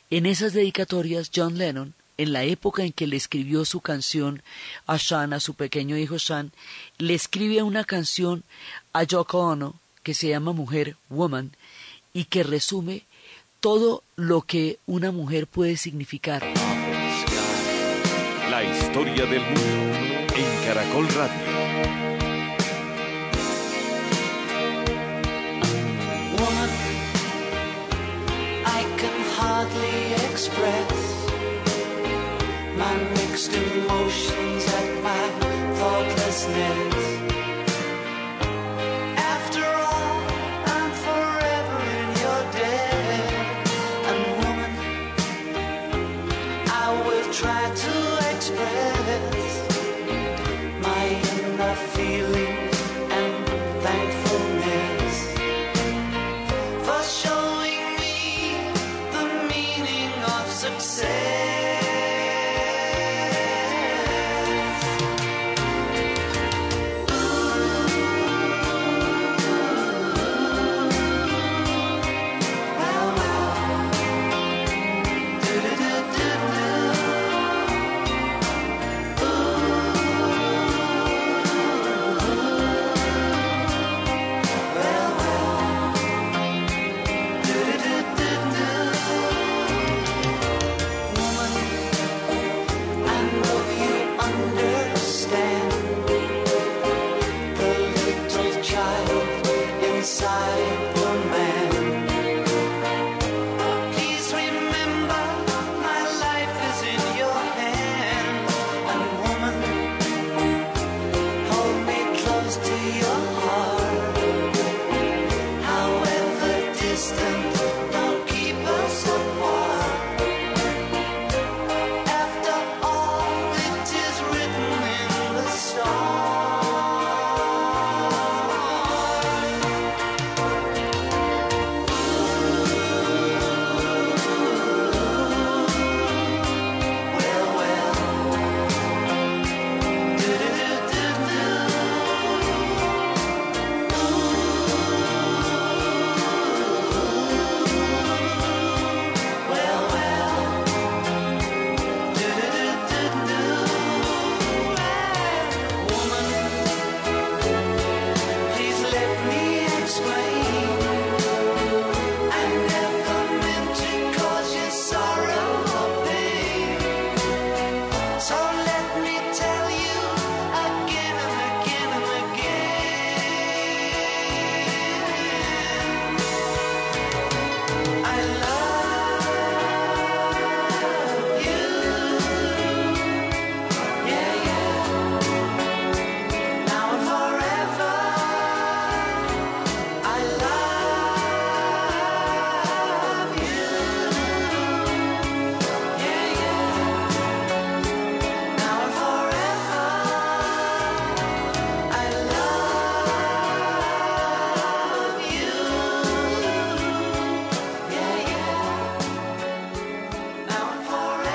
en 0.09 0.25
esas 0.25 0.55
dedicatorias 0.55 1.31
John 1.35 1.59
Lennon, 1.59 1.93
en 2.17 2.33
la 2.33 2.45
época 2.45 2.83
en 2.83 2.93
que 2.93 3.07
le 3.07 3.17
escribió 3.17 3.67
su 3.67 3.83
canción 3.83 4.43
a 4.87 4.99
Sean, 4.99 5.35
a 5.35 5.41
su 5.41 5.53
pequeño 5.53 5.99
hijo 5.99 6.19
Sean, 6.19 6.51
le 6.97 7.13
escribe 7.13 7.63
una 7.63 7.85
canción 7.85 8.43
a 8.95 9.03
Yoko 9.03 9.41
Ono 9.41 9.79
que 10.03 10.15
se 10.15 10.31
llama 10.31 10.53
Mujer, 10.53 10.97
Woman, 11.11 11.55
y 12.15 12.25
que 12.25 12.43
resume 12.43 13.05
todo 13.65 14.03
lo 14.17 14.43
que 14.43 14.79
una 14.85 15.11
mujer 15.11 15.47
puede 15.47 15.79
significar. 15.79 16.43
La 18.51 18.63
historia 18.63 19.25
del 19.25 19.41
mundo 19.41 20.35
en 20.37 20.67
Caracol 20.67 21.09
Radio. 21.09 21.47
Woman, 26.39 26.71
I 28.67 28.85
can 28.99 29.19
hardly 29.39 30.13
express 30.31 31.27
my 32.77 32.95
mixed 33.17 33.55
emotions 33.55 34.67
at 34.69 35.03
my 35.03 35.25
thoughtlessness. 35.79 36.94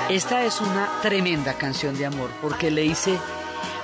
Esta 0.09 0.43
es 0.45 0.59
una 0.59 0.89
tremenda 1.01 1.57
canción 1.57 1.97
de 1.97 2.05
amor 2.05 2.31
porque 2.41 2.71
le 2.71 2.81
dice, 2.81 3.17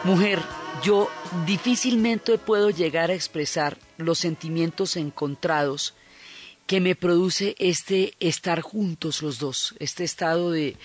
mujer, 0.04 0.40
yo 0.84 1.10
difícilmente 1.46 2.38
puedo 2.38 2.70
llegar 2.72 3.12
a 3.12 3.14
expresar 3.14 3.78
los 3.98 4.18
sentimientos 4.20 4.96
encontrados 4.98 5.94
que 6.66 6.82
me 6.82 6.96
produce 6.96 7.56
este 7.60 8.16
estar 8.20 8.62
juntos 8.62 9.22
los 9.22 9.38
dos, 9.38 9.76
este 9.80 10.04
estado 10.04 10.50
de 10.52 10.78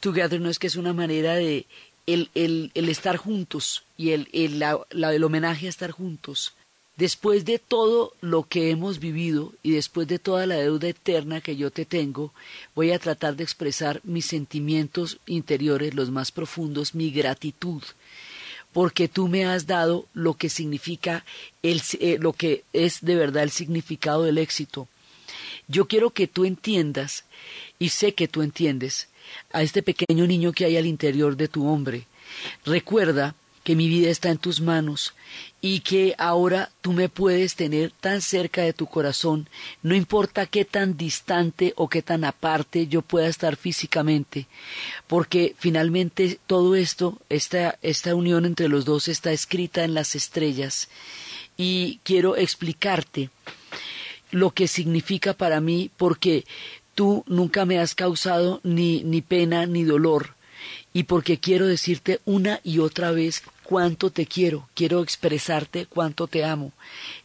togetherness 0.00 0.58
que 0.58 0.66
es 0.66 0.74
una 0.76 0.92
manera 0.92 1.34
de 1.34 1.66
el, 2.06 2.30
el, 2.34 2.72
el 2.74 2.88
estar 2.88 3.16
juntos 3.18 3.84
y 3.96 4.10
el, 4.10 4.28
el, 4.32 4.58
la- 4.58 4.80
el 4.90 5.22
homenaje 5.24 5.66
a 5.66 5.70
estar 5.70 5.92
juntos. 5.92 6.54
Después 6.98 7.44
de 7.44 7.60
todo 7.60 8.12
lo 8.20 8.42
que 8.42 8.70
hemos 8.70 8.98
vivido 8.98 9.52
y 9.62 9.70
después 9.70 10.08
de 10.08 10.18
toda 10.18 10.46
la 10.46 10.56
deuda 10.56 10.88
eterna 10.88 11.40
que 11.40 11.54
yo 11.54 11.70
te 11.70 11.84
tengo, 11.84 12.32
voy 12.74 12.90
a 12.90 12.98
tratar 12.98 13.36
de 13.36 13.44
expresar 13.44 14.00
mis 14.02 14.26
sentimientos 14.26 15.18
interiores, 15.24 15.94
los 15.94 16.10
más 16.10 16.32
profundos, 16.32 16.96
mi 16.96 17.12
gratitud, 17.12 17.84
porque 18.72 19.06
tú 19.06 19.28
me 19.28 19.44
has 19.44 19.68
dado 19.68 20.06
lo 20.12 20.34
que 20.34 20.48
significa 20.48 21.24
el, 21.62 21.80
eh, 22.00 22.18
lo 22.20 22.32
que 22.32 22.64
es 22.72 22.98
de 23.00 23.14
verdad 23.14 23.44
el 23.44 23.52
significado 23.52 24.24
del 24.24 24.38
éxito. 24.38 24.88
Yo 25.68 25.86
quiero 25.86 26.10
que 26.10 26.26
tú 26.26 26.44
entiendas, 26.44 27.22
y 27.78 27.90
sé 27.90 28.12
que 28.14 28.26
tú 28.26 28.42
entiendes, 28.42 29.06
a 29.52 29.62
este 29.62 29.84
pequeño 29.84 30.26
niño 30.26 30.50
que 30.50 30.64
hay 30.64 30.76
al 30.76 30.86
interior 30.86 31.36
de 31.36 31.46
tu 31.46 31.68
hombre. 31.68 32.08
Recuerda 32.64 33.36
que 33.62 33.76
mi 33.76 33.86
vida 33.86 34.08
está 34.10 34.30
en 34.30 34.38
tus 34.38 34.60
manos 34.60 35.12
y 35.60 35.80
que 35.80 36.14
ahora 36.18 36.70
tú 36.80 36.92
me 36.92 37.08
puedes 37.08 37.56
tener 37.56 37.90
tan 37.90 38.22
cerca 38.22 38.62
de 38.62 38.72
tu 38.72 38.86
corazón, 38.86 39.48
no 39.82 39.94
importa 39.94 40.46
qué 40.46 40.64
tan 40.64 40.96
distante 40.96 41.72
o 41.76 41.88
qué 41.88 42.00
tan 42.00 42.24
aparte 42.24 42.86
yo 42.86 43.02
pueda 43.02 43.26
estar 43.26 43.56
físicamente, 43.56 44.46
porque 45.08 45.56
finalmente 45.58 46.38
todo 46.46 46.76
esto, 46.76 47.18
esta, 47.28 47.78
esta 47.82 48.14
unión 48.14 48.44
entre 48.44 48.68
los 48.68 48.84
dos 48.84 49.08
está 49.08 49.32
escrita 49.32 49.82
en 49.82 49.94
las 49.94 50.14
estrellas. 50.14 50.88
Y 51.56 51.98
quiero 52.04 52.36
explicarte 52.36 53.30
lo 54.30 54.52
que 54.52 54.68
significa 54.68 55.32
para 55.32 55.60
mí 55.60 55.90
porque 55.96 56.44
tú 56.94 57.24
nunca 57.26 57.64
me 57.64 57.80
has 57.80 57.96
causado 57.96 58.60
ni, 58.62 59.02
ni 59.02 59.22
pena 59.22 59.66
ni 59.66 59.82
dolor 59.82 60.34
y 60.92 61.04
porque 61.04 61.38
quiero 61.38 61.66
decirte 61.66 62.20
una 62.24 62.60
y 62.64 62.78
otra 62.78 63.10
vez 63.10 63.42
cuánto 63.68 64.08
te 64.08 64.24
quiero, 64.24 64.66
quiero 64.72 65.02
expresarte 65.02 65.84
cuánto 65.84 66.26
te 66.26 66.42
amo. 66.42 66.72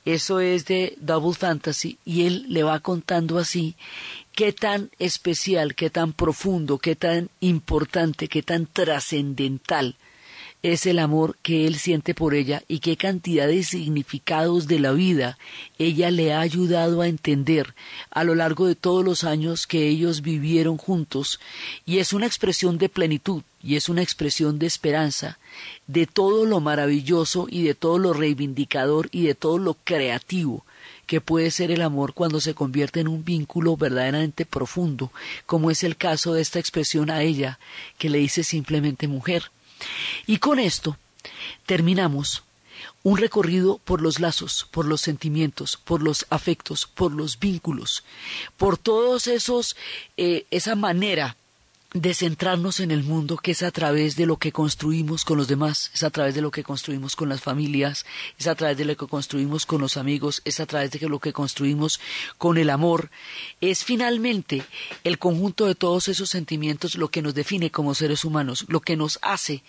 Eso 0.04 0.42
es 0.42 0.66
de 0.66 0.98
Double 1.00 1.34
Fantasy 1.34 1.98
y 2.04 2.26
él 2.26 2.46
le 2.50 2.64
va 2.64 2.82
contando 2.82 3.40
así 3.40 3.76
qué 4.34 4.52
tan 4.52 4.92
especial, 5.00 5.74
qué 5.74 5.90
tan 5.90 6.12
profundo, 6.12 6.80
qué 6.80 6.98
tan 6.98 7.30
importante, 7.40 8.28
qué 8.28 8.44
tan 8.44 8.66
trascendental 8.66 9.96
es 10.64 10.86
el 10.86 11.00
amor 11.00 11.38
que 11.42 11.68
él 11.68 11.76
siente 11.76 12.16
por 12.16 12.34
ella 12.34 12.64
y 12.70 12.80
qué 12.80 12.96
cantidad 12.96 13.48
de 13.48 13.64
significados 13.64 14.66
de 14.66 14.80
la 14.80 14.94
vida 14.94 15.38
ella 15.78 16.10
le 16.10 16.34
ha 16.34 16.40
ayudado 16.40 17.02
a 17.02 17.10
entender 17.10 17.76
a 18.10 18.24
lo 18.24 18.34
largo 18.34 18.66
de 18.66 18.76
todos 18.76 19.04
los 19.04 19.26
años 19.26 19.68
que 19.68 19.90
ellos 19.90 20.22
vivieron 20.22 20.78
juntos 20.78 21.42
y 21.86 21.98
es 21.98 22.14
una 22.14 22.28
expresión 22.28 22.78
de 22.78 22.88
plenitud 22.88 23.44
y 23.62 23.76
es 23.76 23.90
una 23.90 24.04
expresión 24.04 24.58
de 24.58 24.68
esperanza 24.68 25.38
de 25.88 26.08
todo 26.08 26.46
lo 26.46 26.62
maravilloso 26.62 27.48
y 27.50 27.64
de 27.64 27.76
todo 27.76 28.00
lo 28.00 28.14
reivindicador 28.14 29.10
y 29.12 29.24
de 29.24 29.36
todo 29.36 29.58
lo 29.58 29.74
creativo 29.74 30.66
que 31.06 31.20
puede 31.20 31.52
ser 31.52 31.72
el 31.72 31.82
amor 31.82 32.14
cuando 32.14 32.40
se 32.40 32.56
convierte 32.56 33.02
en 33.02 33.10
un 33.10 33.26
vínculo 33.26 33.76
verdaderamente 33.76 34.46
profundo, 34.46 35.12
como 35.46 35.70
es 35.70 35.84
el 35.84 35.98
caso 35.98 36.34
de 36.34 36.42
esta 36.42 36.60
expresión 36.60 37.10
a 37.12 37.22
ella, 37.22 37.60
que 37.98 38.10
le 38.10 38.20
dice 38.20 38.46
simplemente 38.46 39.10
mujer. 39.10 39.52
Y 40.26 40.38
con 40.38 40.60
esto 40.60 40.98
terminamos 41.66 42.44
un 43.04 43.18
recorrido 43.18 43.80
por 43.84 44.02
los 44.02 44.20
lazos, 44.20 44.68
por 44.72 44.86
los 44.86 45.02
sentimientos, 45.02 45.78
por 45.78 46.02
los 46.02 46.26
afectos, 46.30 46.86
por 46.86 47.12
los 47.12 47.40
vínculos, 47.40 48.04
por 48.58 48.78
todos 48.78 49.28
esos, 49.28 49.76
eh, 50.18 50.46
esa 50.52 50.76
manera 50.76 51.36
de 51.94 52.14
centrarnos 52.16 52.80
en 52.80 52.90
el 52.90 53.04
mundo 53.04 53.38
que 53.38 53.52
es 53.52 53.62
a 53.62 53.72
través 53.72 54.16
de 54.16 54.26
lo 54.26 54.38
que 54.38 54.52
construimos 54.52 55.24
con 55.26 55.38
los 55.38 55.48
demás, 55.48 55.92
es 55.94 56.04
a 56.04 56.10
través 56.10 56.34
de 56.34 56.42
lo 56.42 56.50
que 56.50 56.64
construimos 56.64 57.16
con 57.16 57.30
las 57.30 57.42
familias, 57.42 58.06
es 58.40 58.48
a 58.48 58.56
través 58.56 58.78
de 58.78 58.86
lo 58.86 58.98
que 58.98 59.08
construimos 59.08 59.68
con 59.68 59.80
los 59.80 59.98
amigos, 59.98 60.42
es 60.44 60.60
a 60.60 60.66
través 60.66 60.92
de 60.92 61.08
lo 61.08 61.20
que 61.20 61.34
construimos 61.34 62.00
con 62.38 62.58
el 62.58 62.72
amor, 62.72 63.12
es 63.62 63.84
finalmente 63.84 64.64
el 65.04 65.20
conjunto 65.20 65.68
de 65.68 65.76
todos 65.76 66.08
esos 66.08 66.30
sentimientos 66.30 66.96
lo 66.96 67.10
que 67.10 67.22
nos 67.22 67.36
define 67.36 67.70
como 67.70 67.94
seres 67.94 68.26
humanos, 68.26 68.66
lo 68.68 68.82
que 68.82 68.98
nos 68.98 69.20
hace 69.22 69.64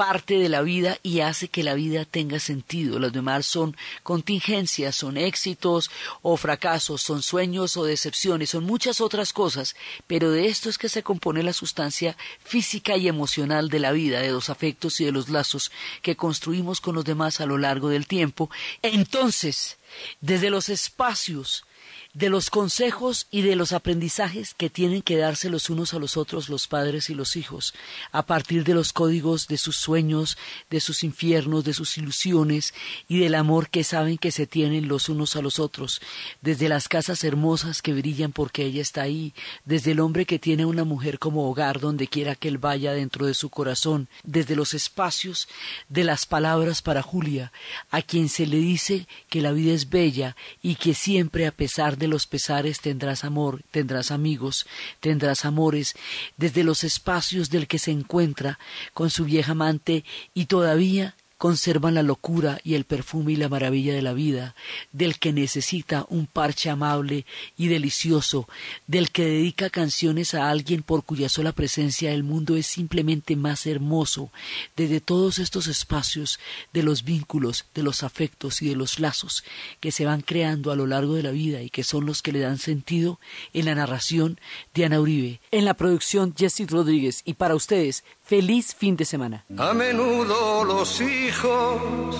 parte 0.00 0.38
de 0.38 0.48
la 0.48 0.62
vida 0.62 0.96
y 1.02 1.20
hace 1.20 1.48
que 1.48 1.62
la 1.62 1.74
vida 1.74 2.06
tenga 2.06 2.40
sentido. 2.40 2.98
Los 2.98 3.12
demás 3.12 3.44
son 3.44 3.76
contingencias, 4.02 4.96
son 4.96 5.18
éxitos 5.18 5.90
o 6.22 6.38
fracasos, 6.38 7.02
son 7.02 7.20
sueños 7.20 7.76
o 7.76 7.84
decepciones, 7.84 8.48
son 8.48 8.64
muchas 8.64 9.02
otras 9.02 9.34
cosas, 9.34 9.76
pero 10.06 10.30
de 10.30 10.46
esto 10.46 10.70
es 10.70 10.78
que 10.78 10.88
se 10.88 11.02
compone 11.02 11.42
la 11.42 11.52
sustancia 11.52 12.16
física 12.42 12.96
y 12.96 13.08
emocional 13.08 13.68
de 13.68 13.78
la 13.78 13.92
vida, 13.92 14.20
de 14.20 14.30
los 14.30 14.48
afectos 14.48 15.02
y 15.02 15.04
de 15.04 15.12
los 15.12 15.28
lazos 15.28 15.70
que 16.00 16.16
construimos 16.16 16.80
con 16.80 16.94
los 16.94 17.04
demás 17.04 17.42
a 17.42 17.44
lo 17.44 17.58
largo 17.58 17.90
del 17.90 18.06
tiempo. 18.06 18.48
Entonces, 18.80 19.76
desde 20.22 20.48
los 20.48 20.70
espacios 20.70 21.66
de 22.12 22.28
los 22.28 22.50
consejos 22.50 23.26
y 23.30 23.42
de 23.42 23.54
los 23.54 23.72
aprendizajes 23.72 24.54
que 24.54 24.68
tienen 24.68 25.02
que 25.02 25.16
darse 25.16 25.48
los 25.48 25.70
unos 25.70 25.94
a 25.94 25.98
los 25.98 26.16
otros 26.16 26.48
los 26.48 26.66
padres 26.66 27.08
y 27.08 27.14
los 27.14 27.36
hijos, 27.36 27.72
a 28.10 28.26
partir 28.26 28.64
de 28.64 28.74
los 28.74 28.92
códigos 28.92 29.46
de 29.46 29.58
sus 29.58 29.76
sueños, 29.76 30.36
de 30.70 30.80
sus 30.80 31.04
infiernos, 31.04 31.64
de 31.64 31.72
sus 31.72 31.96
ilusiones 31.98 32.74
y 33.08 33.20
del 33.20 33.36
amor 33.36 33.70
que 33.70 33.84
saben 33.84 34.18
que 34.18 34.32
se 34.32 34.46
tienen 34.46 34.88
los 34.88 35.08
unos 35.08 35.36
a 35.36 35.42
los 35.42 35.60
otros, 35.60 36.00
desde 36.40 36.68
las 36.68 36.88
casas 36.88 37.22
hermosas 37.22 37.80
que 37.80 37.92
brillan 37.92 38.32
porque 38.32 38.64
ella 38.64 38.82
está 38.82 39.02
ahí, 39.02 39.32
desde 39.64 39.92
el 39.92 40.00
hombre 40.00 40.26
que 40.26 40.38
tiene 40.40 40.64
una 40.66 40.84
mujer 40.84 41.18
como 41.18 41.48
hogar 41.48 41.78
donde 41.78 42.08
quiera 42.08 42.34
que 42.34 42.48
él 42.48 42.58
vaya 42.58 42.92
dentro 42.92 43.26
de 43.26 43.34
su 43.34 43.50
corazón, 43.50 44.08
desde 44.24 44.56
los 44.56 44.74
espacios 44.74 45.48
de 45.88 46.02
las 46.02 46.26
palabras 46.26 46.82
para 46.82 47.02
Julia, 47.02 47.52
a 47.90 48.02
quien 48.02 48.28
se 48.28 48.46
le 48.46 48.56
dice 48.56 49.06
que 49.28 49.40
la 49.40 49.52
vida 49.52 49.72
es 49.72 49.90
bella 49.90 50.36
y 50.60 50.74
que 50.74 50.94
siempre 50.94 51.46
a 51.46 51.52
pesar 51.52 51.99
de 52.00 52.08
los 52.08 52.26
pesares 52.26 52.80
tendrás 52.80 53.22
amor, 53.24 53.62
tendrás 53.70 54.10
amigos, 54.10 54.66
tendrás 54.98 55.44
amores, 55.44 55.94
desde 56.36 56.64
los 56.64 56.82
espacios 56.82 57.50
del 57.50 57.68
que 57.68 57.78
se 57.78 57.92
encuentra 57.92 58.58
con 58.92 59.10
su 59.10 59.24
vieja 59.24 59.52
amante 59.52 60.04
y 60.34 60.46
todavía 60.46 61.14
conservan 61.40 61.94
la 61.94 62.02
locura 62.02 62.60
y 62.64 62.74
el 62.74 62.84
perfume 62.84 63.32
y 63.32 63.36
la 63.36 63.48
maravilla 63.48 63.94
de 63.94 64.02
la 64.02 64.12
vida, 64.12 64.54
del 64.92 65.18
que 65.18 65.32
necesita 65.32 66.04
un 66.10 66.26
parche 66.26 66.68
amable 66.68 67.24
y 67.56 67.68
delicioso, 67.68 68.46
del 68.86 69.10
que 69.10 69.24
dedica 69.24 69.70
canciones 69.70 70.34
a 70.34 70.50
alguien 70.50 70.82
por 70.82 71.02
cuya 71.02 71.30
sola 71.30 71.52
presencia 71.52 72.12
el 72.12 72.24
mundo 72.24 72.56
es 72.56 72.66
simplemente 72.66 73.36
más 73.36 73.64
hermoso, 73.64 74.30
desde 74.76 75.00
todos 75.00 75.38
estos 75.38 75.66
espacios 75.66 76.38
de 76.74 76.82
los 76.82 77.04
vínculos, 77.04 77.64
de 77.74 77.84
los 77.84 78.02
afectos 78.02 78.60
y 78.60 78.68
de 78.68 78.76
los 78.76 79.00
lazos 79.00 79.42
que 79.80 79.92
se 79.92 80.04
van 80.04 80.20
creando 80.20 80.70
a 80.70 80.76
lo 80.76 80.86
largo 80.86 81.14
de 81.14 81.22
la 81.22 81.30
vida 81.30 81.62
y 81.62 81.70
que 81.70 81.84
son 81.84 82.04
los 82.04 82.20
que 82.20 82.32
le 82.32 82.40
dan 82.40 82.58
sentido 82.58 83.18
en 83.54 83.64
la 83.64 83.74
narración 83.74 84.38
de 84.74 84.84
Ana 84.84 85.00
Uribe, 85.00 85.40
en 85.52 85.64
la 85.64 85.72
producción 85.72 86.34
Jesse 86.36 86.68
Rodríguez. 86.68 87.22
Y 87.24 87.32
para 87.32 87.54
ustedes 87.54 88.04
Feliz 88.30 88.70
fin 88.78 88.94
de 88.94 89.02
semana. 89.04 89.44
A 89.58 89.74
menudo 89.74 90.62
los 90.62 91.00
hijos 91.00 92.16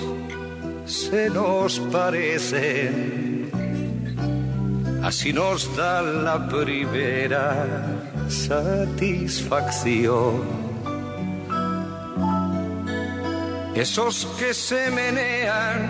se 0.84 1.30
nos 1.30 1.78
parecen, 1.78 3.48
así 5.04 5.32
nos 5.32 5.76
da 5.76 6.02
la 6.02 6.48
primera 6.48 7.64
satisfacción. 8.28 10.42
Esos 13.76 14.26
que 14.36 14.52
se 14.52 14.90
menean 14.90 15.78